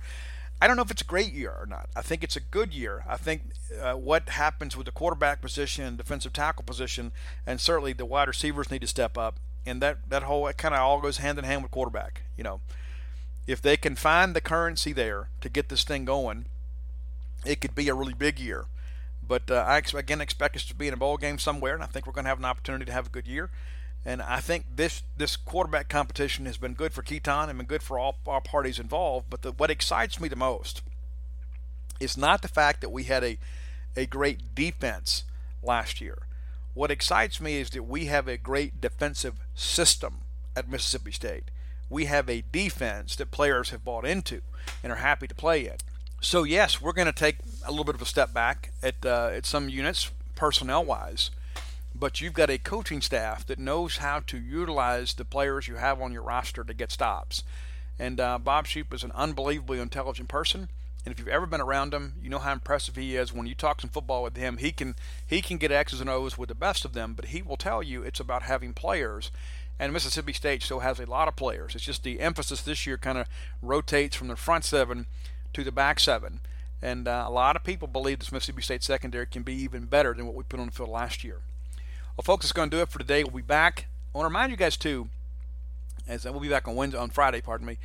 [0.61, 1.89] I don't know if it's a great year or not.
[1.95, 3.03] I think it's a good year.
[3.07, 3.51] I think
[3.81, 7.11] uh, what happens with the quarterback position defensive tackle position,
[7.45, 9.39] and certainly the wide receivers need to step up.
[9.65, 12.23] And that that whole kind of all goes hand in hand with quarterback.
[12.37, 12.61] You know,
[13.47, 16.45] if they can find the currency there to get this thing going,
[17.45, 18.65] it could be a really big year.
[19.27, 21.87] But uh, I again expect us to be in a bowl game somewhere, and I
[21.87, 23.49] think we're going to have an opportunity to have a good year.
[24.05, 27.81] And I think this this quarterback competition has been good for Keytaon and been good
[27.81, 29.27] for all, all parties involved.
[29.29, 30.83] But the, what excites me the most
[31.99, 33.37] is not the fact that we had a
[33.95, 35.23] a great defense
[35.63, 36.19] last year.
[36.73, 40.19] What excites me is that we have a great defensive system
[40.55, 41.45] at Mississippi State.
[41.89, 44.41] We have a defense that players have bought into
[44.83, 45.77] and are happy to play in.
[46.25, 49.29] So yes, we're going to take a little bit of a step back at uh,
[49.31, 51.29] at some units personnel wise
[51.97, 56.01] but you've got a coaching staff that knows how to utilize the players you have
[56.01, 57.43] on your roster to get stops.
[57.97, 60.67] And uh, Bob Shoop is an unbelievably intelligent person.
[61.05, 63.31] And if you've ever been around him, you know how impressive he is.
[63.31, 64.95] When you talk some football with him, he can
[65.25, 67.81] he can get X's and O's with the best of them, but he will tell
[67.81, 69.31] you it's about having players.
[69.79, 71.75] And Mississippi State still has a lot of players.
[71.75, 73.27] It's just the emphasis this year kind of
[73.61, 75.05] rotates from the front seven
[75.55, 76.41] to the back seven.
[76.81, 80.13] And uh, a lot of people believe this Mississippi State secondary can be even better
[80.13, 81.39] than what we put on the field last year.
[82.15, 83.23] Well, folks, it's going to do it for today.
[83.23, 83.87] We'll be back.
[84.13, 85.09] I want to remind you guys too,
[86.07, 87.77] as we'll be back on Wednesday, on Friday, pardon me.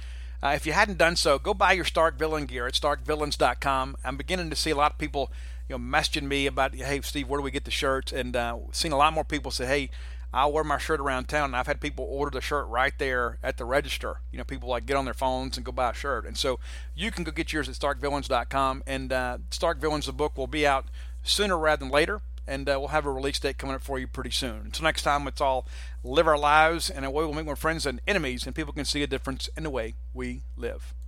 [0.43, 3.97] Uh, if you hadn't done so, go buy your Stark Villain gear at starkvillains.com.
[4.05, 5.31] I'm beginning to see a lot of people,
[5.69, 8.13] you know, messaging me about, hey, Steve, where do we get the shirts?
[8.13, 9.91] And uh, seen a lot more people say, hey,
[10.33, 11.47] I'll wear my shirt around town.
[11.47, 14.21] And I've had people order the shirt right there at the register.
[14.31, 16.27] You know, people like get on their phones and go buy a shirt.
[16.27, 16.59] And so
[16.95, 18.83] you can go get yours at starkvillains.com.
[18.87, 20.87] And uh, Stark Villains, the book, will be out
[21.23, 24.09] sooner rather than later and uh, we'll have a release date coming up for you
[24.09, 24.63] pretty soon.
[24.65, 25.67] Until next time, it's all
[26.03, 28.85] live our lives in a way we'll make more friends than enemies, and people can
[28.85, 30.93] see a difference in the way we live.